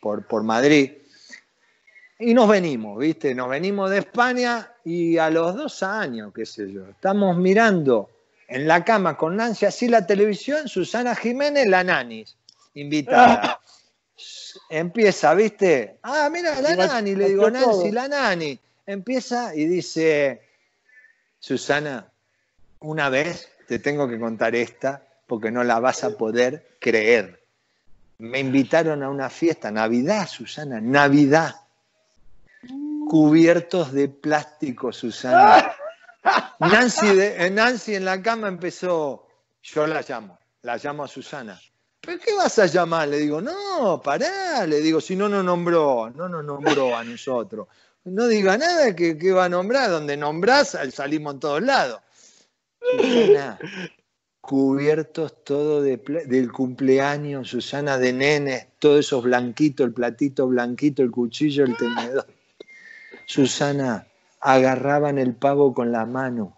por, 0.00 0.26
por 0.26 0.42
Madrid. 0.42 0.92
Y 2.18 2.32
nos 2.32 2.48
venimos, 2.48 2.98
¿viste? 2.98 3.34
Nos 3.34 3.48
venimos 3.48 3.90
de 3.90 3.98
España 3.98 4.72
y 4.84 5.18
a 5.18 5.30
los 5.30 5.56
dos 5.56 5.82
años, 5.82 6.32
qué 6.32 6.46
sé 6.46 6.70
yo, 6.72 6.86
estamos 6.88 7.36
mirando 7.36 8.10
en 8.46 8.68
la 8.68 8.84
cama 8.84 9.16
con 9.16 9.36
Nancy 9.36 9.66
así 9.66 9.88
la 9.88 10.06
televisión, 10.06 10.68
Susana 10.68 11.14
Jiménez, 11.14 11.66
la 11.66 11.82
nanis, 11.82 12.36
invitada. 12.74 13.60
empieza, 14.70 15.34
¿viste? 15.34 15.98
Ah, 16.02 16.28
mira, 16.30 16.60
la 16.60 16.76
nani, 16.76 17.14
le 17.14 17.30
digo, 17.30 17.50
Nancy, 17.50 17.90
la 17.90 18.08
nani. 18.08 18.58
Empieza 18.86 19.54
y 19.54 19.64
dice, 19.64 20.42
Susana, 21.38 22.12
una 22.80 23.08
vez 23.08 23.48
te 23.66 23.78
tengo 23.78 24.08
que 24.08 24.18
contar 24.18 24.54
esta 24.54 25.02
porque 25.26 25.50
no 25.50 25.64
la 25.64 25.80
vas 25.80 26.04
a 26.04 26.16
poder 26.16 26.76
creer. 26.78 27.42
Me 28.18 28.38
invitaron 28.38 29.02
a 29.02 29.10
una 29.10 29.30
fiesta, 29.30 29.70
Navidad, 29.70 30.28
Susana, 30.28 30.80
Navidad. 30.80 31.54
Cubiertos 33.08 33.92
de 33.92 34.08
plástico, 34.08 34.92
Susana. 34.92 35.74
Nancy, 36.60 37.14
de, 37.14 37.50
Nancy 37.50 37.94
en 37.94 38.04
la 38.04 38.20
cama 38.22 38.48
empezó, 38.48 39.26
yo 39.62 39.86
la 39.86 40.02
llamo, 40.06 40.38
la 40.62 40.76
llamo 40.76 41.04
a 41.04 41.08
Susana. 41.08 41.60
¿Pero 42.00 42.18
qué 42.18 42.34
vas 42.34 42.58
a 42.58 42.66
llamar? 42.66 43.08
Le 43.08 43.18
digo, 43.18 43.40
no, 43.40 44.00
pará, 44.02 44.66
le 44.66 44.80
digo, 44.80 45.00
si 45.00 45.16
no 45.16 45.28
nos 45.28 45.44
nombró, 45.44 46.10
no 46.10 46.28
nos 46.28 46.44
nombró 46.44 46.96
a 46.96 47.04
nosotros. 47.04 47.68
No 48.04 48.26
diga 48.26 48.58
nada 48.58 48.94
que, 48.94 49.32
va 49.32 49.46
a 49.46 49.48
nombrar, 49.48 49.90
donde 49.90 50.16
nombrás 50.16 50.76
salimos 50.92 51.34
en 51.34 51.40
todos 51.40 51.62
lados. 51.62 52.00
Susana, 52.80 53.58
cubiertos 54.42 55.42
todo 55.42 55.80
del 55.80 56.52
cumpleaños, 56.52 57.48
Susana, 57.48 57.96
de 57.96 58.12
nenes, 58.12 58.66
todos 58.78 59.00
esos 59.00 59.24
blanquitos, 59.24 59.86
el 59.86 59.94
platito 59.94 60.46
blanquito, 60.46 61.02
el 61.02 61.10
cuchillo, 61.10 61.64
el 61.64 61.76
tenedor. 61.76 62.26
Susana, 63.26 64.06
agarraban 64.40 65.18
el 65.18 65.34
pavo 65.34 65.72
con 65.74 65.92
la 65.92 66.06
mano, 66.06 66.56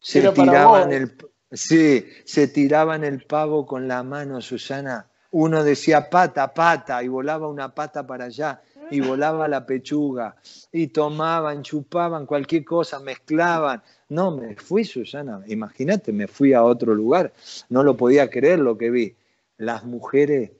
se 0.00 0.28
tiraban 0.32 0.92
el 0.92 1.10
Sí, 1.50 2.04
se 2.26 2.48
tiraban 2.48 3.04
el 3.04 3.22
pavo 3.24 3.66
con 3.66 3.88
la 3.88 4.02
mano, 4.02 4.42
Susana. 4.42 5.06
Uno 5.30 5.64
decía 5.64 6.10
pata, 6.10 6.52
pata, 6.52 7.02
y 7.02 7.08
volaba 7.08 7.48
una 7.48 7.74
pata 7.74 8.06
para 8.06 8.26
allá, 8.26 8.60
y 8.90 9.00
volaba 9.00 9.48
la 9.48 9.64
pechuga, 9.64 10.36
y 10.72 10.88
tomaban, 10.88 11.62
chupaban 11.62 12.26
cualquier 12.26 12.64
cosa, 12.64 13.00
mezclaban. 13.00 13.82
No, 14.10 14.30
me 14.30 14.56
fui, 14.56 14.84
Susana, 14.84 15.42
imagínate, 15.46 16.12
me 16.12 16.26
fui 16.26 16.52
a 16.52 16.62
otro 16.62 16.94
lugar. 16.94 17.32
No 17.70 17.82
lo 17.82 17.96
podía 17.96 18.28
creer 18.28 18.58
lo 18.58 18.76
que 18.76 18.90
vi. 18.90 19.16
Las 19.56 19.84
mujeres, 19.84 20.50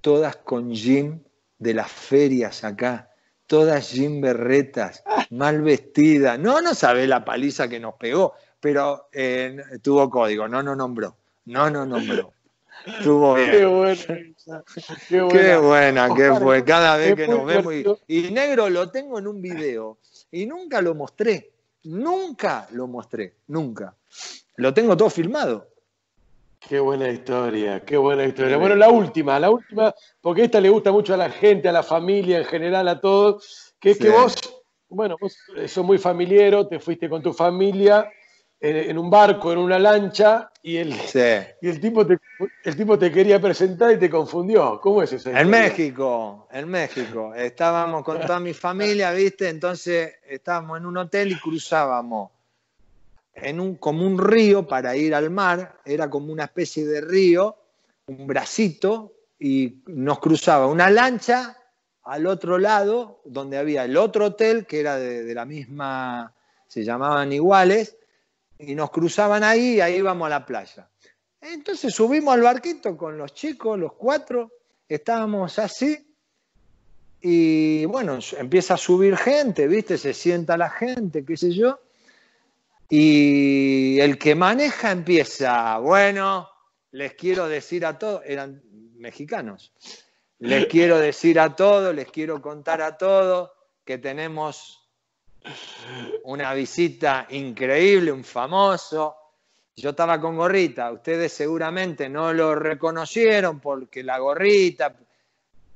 todas 0.00 0.36
con 0.36 0.72
jean 0.72 1.22
de 1.58 1.74
las 1.74 1.92
ferias 1.92 2.64
acá, 2.64 3.10
todas 3.52 3.92
jean 3.92 4.22
berretas, 4.22 5.04
mal 5.28 5.60
vestidas. 5.60 6.38
No, 6.38 6.62
no 6.62 6.74
sabe 6.74 7.06
la 7.06 7.22
paliza 7.22 7.68
que 7.68 7.78
nos 7.78 7.96
pegó 7.96 8.32
pero 8.62 9.08
eh, 9.12 9.56
tuvo 9.82 10.08
código, 10.08 10.46
no 10.46 10.62
no 10.62 10.76
nombró, 10.76 11.16
no 11.46 11.68
no 11.68 11.84
nombró. 11.84 12.32
Estuvo 12.86 13.34
bien. 13.34 13.50
Qué 13.50 13.66
buena. 13.66 14.64
Qué 15.08 15.56
buena, 15.56 16.14
qué 16.14 16.32
fue. 16.40 16.64
Cada 16.64 16.96
vez 16.96 17.16
que 17.16 17.26
nos 17.26 17.44
vemos. 17.44 17.74
Y, 18.06 18.30
negro 18.30 18.70
lo 18.70 18.88
tengo 18.90 19.18
en 19.18 19.26
un 19.26 19.42
video. 19.42 19.98
Y 20.30 20.46
nunca 20.46 20.80
lo 20.80 20.94
mostré. 20.94 21.50
Nunca 21.84 22.68
lo 22.70 22.86
mostré. 22.86 23.34
Nunca. 23.48 23.96
Lo 24.56 24.72
tengo 24.72 24.96
todo 24.96 25.10
filmado. 25.10 25.68
Qué 26.68 26.78
buena 26.80 27.08
historia, 27.08 27.80
qué 27.80 27.96
buena 27.96 28.24
historia. 28.24 28.56
Bueno, 28.56 28.76
la 28.76 28.88
última, 28.88 29.38
la 29.38 29.50
última, 29.50 29.94
porque 30.20 30.44
esta 30.44 30.60
le 30.60 30.68
gusta 30.68 30.92
mucho 30.92 31.14
a 31.14 31.16
la 31.16 31.30
gente, 31.30 31.68
a 31.68 31.72
la 31.72 31.82
familia 31.82 32.38
en 32.38 32.44
general, 32.44 32.88
a 32.88 33.00
todos, 33.00 33.74
que 33.80 33.90
es 33.90 33.98
que 33.98 34.10
vos, 34.10 34.34
bueno, 34.88 35.16
vos 35.20 35.36
sos 35.66 35.84
muy 35.84 35.98
familiero, 35.98 36.66
te 36.68 36.78
fuiste 36.78 37.08
con 37.08 37.22
tu 37.22 37.32
familia 37.32 38.08
en, 38.60 38.96
un 38.96 39.10
barco, 39.10 39.52
en 39.52 39.58
una 39.58 39.78
lancha, 39.78 40.50
y 40.62 40.76
el, 40.76 40.94
y 41.60 41.68
el, 41.68 41.80
tipo 41.80 42.06
te, 42.06 42.18
el 42.62 42.76
tipo 42.76 42.96
te 42.96 43.10
quería 43.10 43.40
presentar 43.40 43.90
y 43.92 43.98
te 43.98 44.08
confundió. 44.08 44.80
¿Cómo 44.80 45.02
es 45.02 45.12
eso? 45.12 45.30
En 45.30 45.50
México, 45.50 46.46
en 46.52 46.68
México. 46.68 47.34
Estábamos 47.34 48.04
con 48.04 48.20
toda 48.20 48.38
mi 48.38 48.54
familia, 48.54 49.10
¿viste? 49.10 49.48
Entonces 49.48 50.14
estábamos 50.28 50.78
en 50.78 50.86
un 50.86 50.96
hotel 50.96 51.32
y 51.32 51.40
cruzábamos 51.40 52.30
en 53.34 53.60
un, 53.60 53.76
como 53.76 54.06
un 54.06 54.18
río 54.18 54.66
para 54.66 54.96
ir 54.96 55.14
al 55.14 55.30
mar. 55.30 55.80
Era 55.84 56.08
como 56.10 56.32
una 56.32 56.44
especie 56.44 56.86
de 56.86 57.00
río, 57.00 57.56
un 58.06 58.26
bracito, 58.26 59.12
y 59.38 59.82
nos 59.86 60.20
cruzaba 60.20 60.66
una 60.66 60.88
lancha 60.90 61.56
al 62.04 62.26
otro 62.26 62.58
lado, 62.58 63.20
donde 63.24 63.58
había 63.58 63.84
el 63.84 63.96
otro 63.96 64.26
hotel, 64.26 64.66
que 64.66 64.80
era 64.80 64.96
de, 64.96 65.34
la 65.34 65.44
misma, 65.44 66.32
se 66.66 66.84
llamaban 66.84 67.32
iguales, 67.32 67.96
y 68.58 68.74
nos 68.74 68.90
cruzaban 68.90 69.42
ahí 69.42 69.74
y 69.74 69.80
ahí 69.80 69.96
íbamos 69.96 70.26
a 70.26 70.30
la 70.30 70.46
playa. 70.46 70.88
Entonces 71.40 71.92
subimos 71.92 72.34
al 72.34 72.42
barquito 72.42 72.96
con 72.96 73.18
los 73.18 73.34
chicos, 73.34 73.78
los 73.78 73.94
cuatro, 73.94 74.52
estábamos 74.88 75.58
así, 75.58 76.06
y 77.20 77.84
bueno, 77.84 78.18
empieza 78.38 78.74
a 78.74 78.78
subir 78.78 79.16
gente, 79.16 79.68
¿viste? 79.68 79.96
Se 79.96 80.12
sienta 80.12 80.56
la 80.56 80.70
gente, 80.70 81.24
qué 81.24 81.36
sé 81.36 81.52
yo, 81.52 81.78
y 82.88 83.98
el 84.00 84.18
que 84.18 84.34
maneja 84.34 84.90
empieza, 84.90 85.78
bueno, 85.78 86.48
les 86.90 87.14
quiero 87.14 87.48
decir 87.48 87.86
a 87.86 87.98
todos, 87.98 88.22
eran 88.26 88.62
mexicanos, 88.96 89.72
les 90.38 90.66
quiero 90.66 90.98
decir 90.98 91.38
a 91.40 91.54
todos, 91.56 91.94
les 91.94 92.10
quiero 92.10 92.42
contar 92.42 92.82
a 92.82 92.98
todos 92.98 93.50
que 93.84 93.98
tenemos 93.98 94.82
una 96.24 96.54
visita 96.54 97.26
increíble, 97.30 98.12
un 98.12 98.24
famoso. 98.24 99.16
Yo 99.74 99.90
estaba 99.90 100.20
con 100.20 100.36
gorrita, 100.36 100.92
ustedes 100.92 101.32
seguramente 101.32 102.08
no 102.08 102.32
lo 102.32 102.54
reconocieron 102.54 103.58
porque 103.58 104.02
la 104.02 104.18
gorrita 104.18 104.94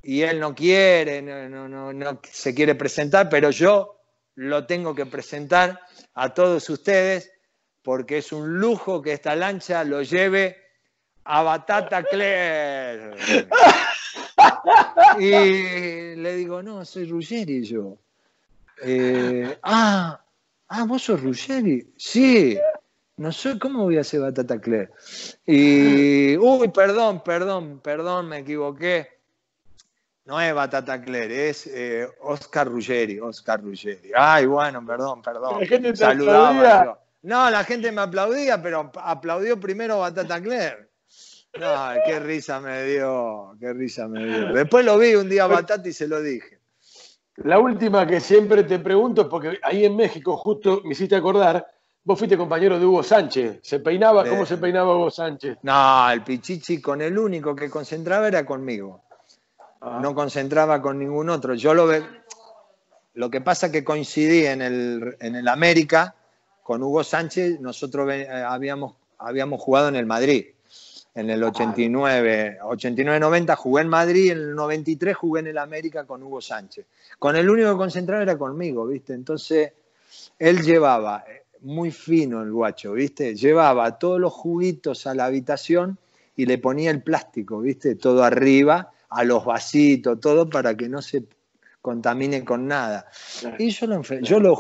y 0.02 0.22
él 0.22 0.38
no 0.38 0.54
quiere, 0.54 1.22
no, 1.22 1.68
no, 1.68 1.92
no 1.92 2.20
se 2.30 2.54
quiere 2.54 2.74
presentar, 2.74 3.28
pero 3.28 3.50
yo 3.50 3.95
lo 4.36 4.66
tengo 4.66 4.94
que 4.94 5.06
presentar 5.06 5.80
a 6.14 6.32
todos 6.32 6.70
ustedes 6.70 7.32
porque 7.82 8.18
es 8.18 8.32
un 8.32 8.58
lujo 8.58 9.02
que 9.02 9.12
esta 9.12 9.34
lancha 9.36 9.84
lo 9.84 10.02
lleve 10.02 10.56
a 11.24 11.42
Batata 11.42 12.02
Claire. 12.04 13.14
Y 15.18 16.14
le 16.16 16.36
digo, 16.36 16.62
no, 16.62 16.84
soy 16.84 17.06
Ruggeri 17.06 17.64
yo. 17.64 17.96
Eh, 18.82 19.58
ah, 19.62 20.20
ah, 20.68 20.84
vos 20.84 21.02
sos 21.02 21.22
Ruggeri. 21.22 21.92
Sí, 21.96 22.58
no 23.16 23.32
sé 23.32 23.58
cómo 23.58 23.84
voy 23.84 23.96
a 23.96 24.02
hacer 24.02 24.20
Batata 24.20 24.60
Claire. 24.60 24.90
Y, 25.46 26.36
uy, 26.36 26.68
perdón, 26.68 27.22
perdón, 27.24 27.80
perdón, 27.82 28.28
me 28.28 28.38
equivoqué. 28.38 29.08
No 30.26 30.40
es 30.40 30.52
Batata 30.52 31.00
Claire, 31.00 31.50
es 31.50 31.68
eh, 31.68 32.08
Oscar 32.20 32.66
Ruggeri, 32.66 33.20
Oscar 33.20 33.62
Ruggeri. 33.62 34.10
Ay, 34.14 34.46
bueno, 34.46 34.84
perdón, 34.84 35.22
perdón. 35.22 35.60
La 35.60 35.66
gente 35.66 35.94
Saludaba. 35.94 37.00
No, 37.22 37.48
la 37.48 37.62
gente 37.62 37.92
me 37.92 38.00
aplaudía, 38.00 38.60
pero 38.60 38.90
aplaudió 38.96 39.58
primero 39.58 40.00
Batata 40.00 40.40
Claire. 40.42 40.88
No, 41.58 41.94
qué 42.04 42.18
risa 42.18 42.60
me 42.60 42.84
dio, 42.84 43.56
qué 43.60 43.72
risa 43.72 44.08
me 44.08 44.24
dio. 44.26 44.52
Después 44.52 44.84
lo 44.84 44.98
vi 44.98 45.14
un 45.14 45.28
día 45.28 45.46
Batata 45.46 45.88
y 45.88 45.92
se 45.92 46.08
lo 46.08 46.20
dije. 46.20 46.58
La 47.36 47.60
última 47.60 48.04
que 48.06 48.18
siempre 48.18 48.64
te 48.64 48.80
pregunto 48.80 49.22
es 49.22 49.28
porque 49.28 49.58
ahí 49.62 49.84
en 49.84 49.94
México, 49.94 50.36
justo 50.36 50.82
me 50.84 50.92
hiciste 50.92 51.14
acordar, 51.14 51.66
vos 52.02 52.18
fuiste 52.18 52.36
compañero 52.36 52.80
de 52.80 52.86
Hugo 52.86 53.02
Sánchez. 53.02 53.60
¿Se 53.62 53.78
peinaba? 53.78 54.24
¿Cómo 54.24 54.44
se 54.44 54.56
peinaba 54.56 54.96
Hugo 54.96 55.10
Sánchez? 55.10 55.58
No, 55.62 56.10
el 56.10 56.22
Pichichi 56.22 56.80
con 56.80 57.00
el 57.00 57.16
único 57.16 57.54
que 57.54 57.70
concentraba 57.70 58.26
era 58.26 58.44
conmigo. 58.44 59.05
No 59.80 60.14
concentraba 60.14 60.80
con 60.82 60.98
ningún 60.98 61.30
otro. 61.30 61.54
Yo 61.54 61.74
lo 61.74 61.86
ve... 61.86 62.02
Lo 63.14 63.30
que 63.30 63.40
pasa 63.40 63.72
que 63.72 63.82
coincidí 63.82 64.44
en 64.44 64.60
el, 64.60 65.16
en 65.20 65.36
el 65.36 65.48
América 65.48 66.14
con 66.62 66.82
Hugo 66.82 67.02
Sánchez. 67.02 67.60
Nosotros 67.60 68.10
eh, 68.12 68.28
habíamos, 68.28 68.94
habíamos 69.18 69.60
jugado 69.60 69.88
en 69.88 69.96
el 69.96 70.04
Madrid 70.04 70.46
en 71.16 71.30
el 71.30 71.42
89, 71.42 72.58
89-90 72.60 73.56
jugué 73.56 73.82
en 73.82 73.88
Madrid, 73.88 74.32
en 74.32 74.38
el 74.38 74.54
93 74.54 75.16
jugué 75.16 75.40
en 75.40 75.46
el 75.46 75.56
América 75.56 76.04
con 76.04 76.22
Hugo 76.22 76.42
Sánchez. 76.42 76.84
Con 77.18 77.36
el 77.36 77.48
único 77.48 77.70
que 77.70 77.78
concentraba 77.78 78.22
era 78.22 78.36
conmigo, 78.36 78.86
¿viste? 78.86 79.14
Entonces, 79.14 79.72
él 80.38 80.60
llevaba, 80.60 81.24
eh, 81.26 81.44
muy 81.62 81.90
fino 81.90 82.42
el 82.42 82.52
guacho, 82.52 82.92
¿viste? 82.92 83.34
Llevaba 83.34 83.98
todos 83.98 84.20
los 84.20 84.32
juguitos 84.32 85.06
a 85.06 85.14
la 85.14 85.24
habitación 85.24 85.96
y 86.36 86.44
le 86.44 86.58
ponía 86.58 86.90
el 86.90 87.02
plástico, 87.02 87.60
¿viste? 87.60 87.94
Todo 87.94 88.22
arriba, 88.22 88.92
a 89.08 89.24
los 89.24 89.44
vasitos, 89.44 90.20
todo 90.20 90.48
para 90.48 90.76
que 90.76 90.88
no 90.88 91.02
se 91.02 91.24
contamine 91.80 92.44
con 92.44 92.66
nada. 92.66 93.08
Y 93.58 93.70
yo 93.70 93.86
lo, 93.86 94.02
yo 94.02 94.40
lo 94.40 94.56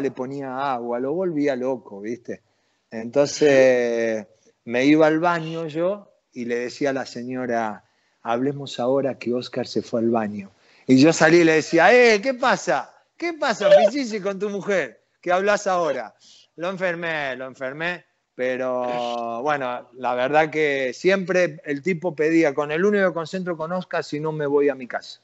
le 0.00 0.10
ponía 0.10 0.72
agua, 0.72 0.98
lo 0.98 1.12
volvía 1.12 1.56
loco, 1.56 2.00
¿viste? 2.00 2.42
Entonces 2.90 4.26
me 4.64 4.86
iba 4.86 5.06
al 5.06 5.18
baño 5.18 5.66
yo 5.66 6.10
y 6.32 6.46
le 6.46 6.56
decía 6.56 6.90
a 6.90 6.92
la 6.94 7.06
señora, 7.06 7.84
hablemos 8.22 8.80
ahora 8.80 9.18
que 9.18 9.34
Oscar 9.34 9.66
se 9.66 9.82
fue 9.82 10.00
al 10.00 10.10
baño. 10.10 10.50
Y 10.86 10.96
yo 10.98 11.12
salí 11.12 11.38
y 11.38 11.44
le 11.44 11.52
decía, 11.52 11.92
eh, 11.92 12.20
¿qué 12.20 12.34
pasa? 12.34 12.94
¿Qué 13.16 13.34
pasa, 13.34 13.68
Pichichi, 13.70 14.20
con 14.20 14.38
tu 14.38 14.50
mujer? 14.50 15.02
¿Qué 15.20 15.32
hablas 15.32 15.66
ahora? 15.66 16.14
Lo 16.56 16.70
enfermé, 16.70 17.36
lo 17.36 17.46
enfermé, 17.46 18.04
pero 18.34 19.42
bueno, 19.42 19.88
la 19.94 20.14
verdad 20.14 20.50
que 20.50 20.92
siempre 20.92 21.60
el 21.64 21.82
tipo 21.82 22.14
pedía, 22.14 22.54
con 22.54 22.72
el 22.72 22.84
único 22.84 23.14
concentro 23.14 23.56
con 23.56 23.72
Oscar, 23.72 24.02
si 24.02 24.18
no 24.18 24.32
me 24.32 24.46
voy 24.46 24.68
a 24.68 24.74
mi 24.74 24.86
casa. 24.86 25.20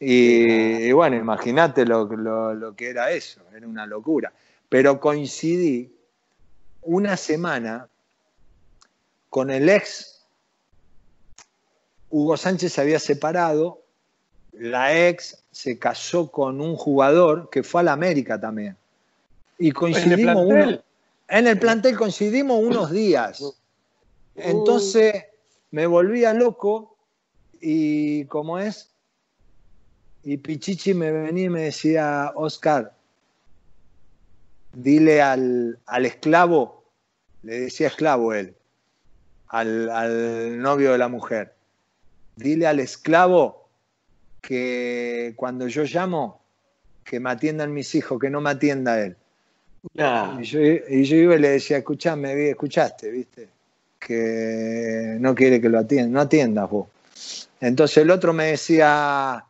Y, 0.00 0.90
bueno, 0.92 1.16
imagínate 1.16 1.84
lo, 1.84 2.06
lo 2.06 2.74
que 2.74 2.90
era 2.90 3.12
eso, 3.12 3.40
era 3.54 3.66
una 3.66 3.86
locura. 3.86 4.32
Pero 4.68 4.98
coincidí 4.98 5.92
una 6.82 7.16
semana 7.16 7.86
con 9.30 9.50
el 9.50 9.68
ex, 9.68 10.24
Hugo 12.10 12.36
Sánchez 12.36 12.72
se 12.72 12.80
había 12.80 12.98
separado, 12.98 13.80
la 14.52 15.08
ex 15.08 15.42
se 15.50 15.78
casó 15.78 16.30
con 16.30 16.60
un 16.60 16.76
jugador 16.76 17.48
que 17.50 17.62
fue 17.62 17.80
a 17.80 17.84
la 17.84 17.92
América 17.92 18.40
también. 18.40 18.76
Y 19.58 19.72
coincidimos 19.72 20.50
¿En 20.50 20.58
el, 20.58 20.82
en 21.32 21.46
el 21.46 21.58
plantel 21.58 21.96
coincidimos 21.96 22.62
unos 22.62 22.90
días. 22.90 23.42
Entonces 24.34 25.24
me 25.70 25.86
volvía 25.86 26.34
loco 26.34 26.98
y 27.58 28.26
como 28.26 28.58
es, 28.58 28.90
y 30.24 30.36
Pichichi 30.36 30.92
me 30.92 31.10
venía 31.10 31.44
y 31.44 31.48
me 31.48 31.62
decía, 31.62 32.32
Oscar, 32.34 32.94
dile 34.74 35.22
al, 35.22 35.78
al 35.86 36.04
esclavo, 36.04 36.84
le 37.42 37.60
decía 37.60 37.86
esclavo 37.86 38.34
él, 38.34 38.54
al, 39.48 40.60
novio 40.60 40.92
de 40.92 40.98
la 40.98 41.08
mujer. 41.08 41.54
Dile 42.36 42.66
al 42.66 42.78
esclavo 42.78 43.70
que 44.42 45.32
cuando 45.36 45.66
yo 45.66 45.84
llamo, 45.84 46.42
que 47.04 47.20
me 47.20 47.30
atiendan 47.30 47.72
mis 47.72 47.94
hijos, 47.94 48.20
que 48.20 48.28
no 48.28 48.42
me 48.42 48.50
atienda 48.50 49.00
él. 49.00 49.16
Y, 49.94 50.42
yo, 50.44 51.16
iba 51.16 51.34
y 51.34 51.38
le 51.38 51.48
decía, 51.50 51.78
escuchame, 51.78 52.50
escuchaste, 52.50 53.10
viste, 53.10 53.48
que 53.98 55.16
no 55.18 55.34
quiere 55.34 55.60
que 55.60 55.68
lo 55.68 55.78
atienda, 55.78 56.08
no 56.08 56.20
atiendas 56.20 56.70
vos. 56.70 56.88
Entonces 57.60 57.98
el 57.98 58.10
otro 58.10 58.32
me 58.32 58.46
decía, 58.46 59.44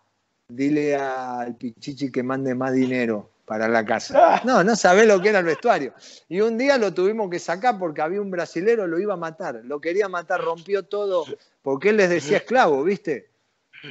dile 0.48 0.96
al 0.96 1.54
Pichichi 1.56 2.10
que 2.10 2.22
mande 2.22 2.54
más 2.54 2.72
dinero 2.72 3.30
para 3.44 3.68
la 3.68 3.84
casa. 3.84 4.40
No, 4.44 4.64
no 4.64 4.76
sabés 4.76 5.06
lo 5.06 5.20
que 5.20 5.28
era 5.28 5.40
el 5.40 5.44
vestuario. 5.44 5.92
Y 6.28 6.40
un 6.40 6.56
día 6.56 6.78
lo 6.78 6.94
tuvimos 6.94 7.30
que 7.30 7.38
sacar 7.38 7.78
porque 7.78 8.02
había 8.02 8.20
un 8.20 8.30
brasilero, 8.30 8.86
lo 8.86 8.98
iba 8.98 9.14
a 9.14 9.18
matar. 9.18 9.60
Lo 9.64 9.80
quería 9.80 10.08
matar, 10.08 10.40
rompió 10.40 10.84
todo, 10.84 11.24
porque 11.62 11.90
él 11.90 11.98
les 11.98 12.10
decía 12.10 12.38
esclavo, 12.38 12.82
¿viste? 12.82 13.28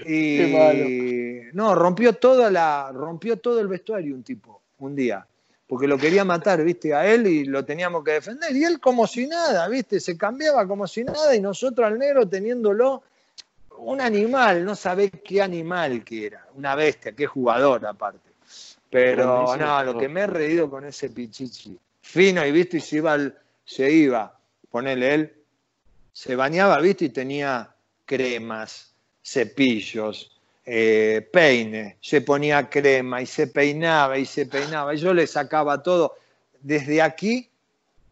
Y 0.05 1.41
no, 1.53 1.75
rompió 1.75 2.13
toda 2.13 2.49
la, 2.49 2.91
rompió 2.93 3.37
todo 3.37 3.59
el 3.59 3.67
vestuario 3.67 4.15
un 4.15 4.23
tipo, 4.23 4.61
un 4.79 4.95
día. 4.95 5.25
Porque 5.71 5.87
lo 5.87 5.97
quería 5.97 6.25
matar, 6.25 6.61
viste, 6.65 6.93
a 6.93 7.07
él 7.07 7.25
y 7.27 7.45
lo 7.45 7.63
teníamos 7.63 8.03
que 8.03 8.11
defender. 8.11 8.53
Y 8.53 8.65
él 8.65 8.81
como 8.81 9.07
si 9.07 9.25
nada, 9.25 9.69
viste, 9.69 10.01
se 10.01 10.17
cambiaba 10.17 10.67
como 10.67 10.85
si 10.85 11.05
nada, 11.05 11.33
y 11.33 11.39
nosotros 11.39 11.87
al 11.87 11.97
negro 11.97 12.27
teniéndolo 12.27 13.03
un 13.77 14.01
animal, 14.01 14.65
no 14.65 14.75
sabés 14.75 15.11
qué 15.23 15.41
animal 15.41 16.03
que 16.03 16.25
era, 16.25 16.45
una 16.55 16.75
bestia, 16.75 17.13
qué 17.13 17.25
jugador 17.25 17.85
aparte. 17.85 18.31
Pero 18.89 19.55
no, 19.55 19.83
lo 19.85 19.97
que 19.97 20.09
me 20.09 20.23
he 20.23 20.27
reído 20.27 20.69
con 20.69 20.83
ese 20.83 21.09
pichichi, 21.09 21.79
fino 22.01 22.45
y 22.45 22.51
visto, 22.51 22.75
y 22.75 22.81
se 22.81 22.97
iba, 22.97 23.31
se 23.63 23.89
iba, 23.89 24.37
ponele 24.69 25.13
él, 25.13 25.33
se 26.11 26.35
bañaba, 26.35 26.81
visto, 26.81 27.05
y 27.05 27.09
tenía 27.11 27.73
cremas, 28.05 28.91
cepillos, 29.23 30.37
eh, 30.65 31.27
peine, 31.31 31.97
se 32.01 32.21
ponía 32.21 32.69
crema 32.69 33.21
y 33.21 33.25
se 33.25 33.47
peinaba 33.47 34.17
y 34.17 34.25
se 34.25 34.45
peinaba. 34.45 34.93
Y 34.93 34.97
yo 34.97 35.13
le 35.13 35.27
sacaba 35.27 35.81
todo. 35.81 36.15
Desde 36.61 37.01
aquí 37.01 37.49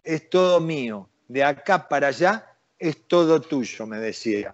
es 0.03 0.29
todo 0.29 0.59
mío, 0.59 1.07
de 1.27 1.43
acá 1.43 1.87
para 1.87 2.07
allá 2.07 2.45
es 2.77 3.07
todo 3.07 3.41
tuyo, 3.41 3.85
me 3.85 3.97
decía. 3.99 4.53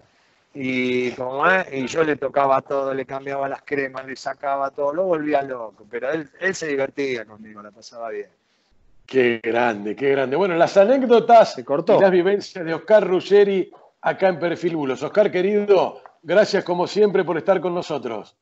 Y, 0.54 1.12
como, 1.12 1.44
y 1.72 1.86
yo 1.88 2.04
le 2.04 2.16
tocaba 2.16 2.62
todo, 2.62 2.94
le 2.94 3.06
cambiaba 3.06 3.50
las 3.50 3.62
cremas, 3.64 4.06
le 4.06 4.16
sacaba 4.16 4.72
todo, 4.72 4.94
lo 4.94 5.04
volvía 5.04 5.42
loco, 5.42 5.86
pero 5.90 6.12
él, 6.12 6.30
él 6.40 6.56
se 6.56 6.68
divertía 6.68 7.26
conmigo, 7.26 7.62
la 7.62 7.72
pasaba 7.72 8.10
bien. 8.10 8.30
Qué 9.06 9.40
grande, 9.44 9.96
qué 9.96 10.12
grande. 10.12 10.36
Bueno, 10.36 10.56
las 10.56 10.78
anécdotas 10.78 11.54
se 11.54 11.64
cortó. 11.64 11.98
y 11.98 12.02
las 12.02 12.12
vivencias 12.12 12.66
de 12.66 12.74
Oscar 12.74 13.06
Ruggeri 13.08 13.72
acá 14.02 14.30
en 14.30 14.40
Perfil 14.40 14.76
Bulos. 14.76 15.04
Oscar, 15.04 15.32
querido, 15.32 16.02
gracias 16.26 16.64
como 16.64 16.88
siempre 16.88 17.24
por 17.24 17.38
estar 17.38 17.62
con 17.62 17.76
nosotros. 17.76 18.36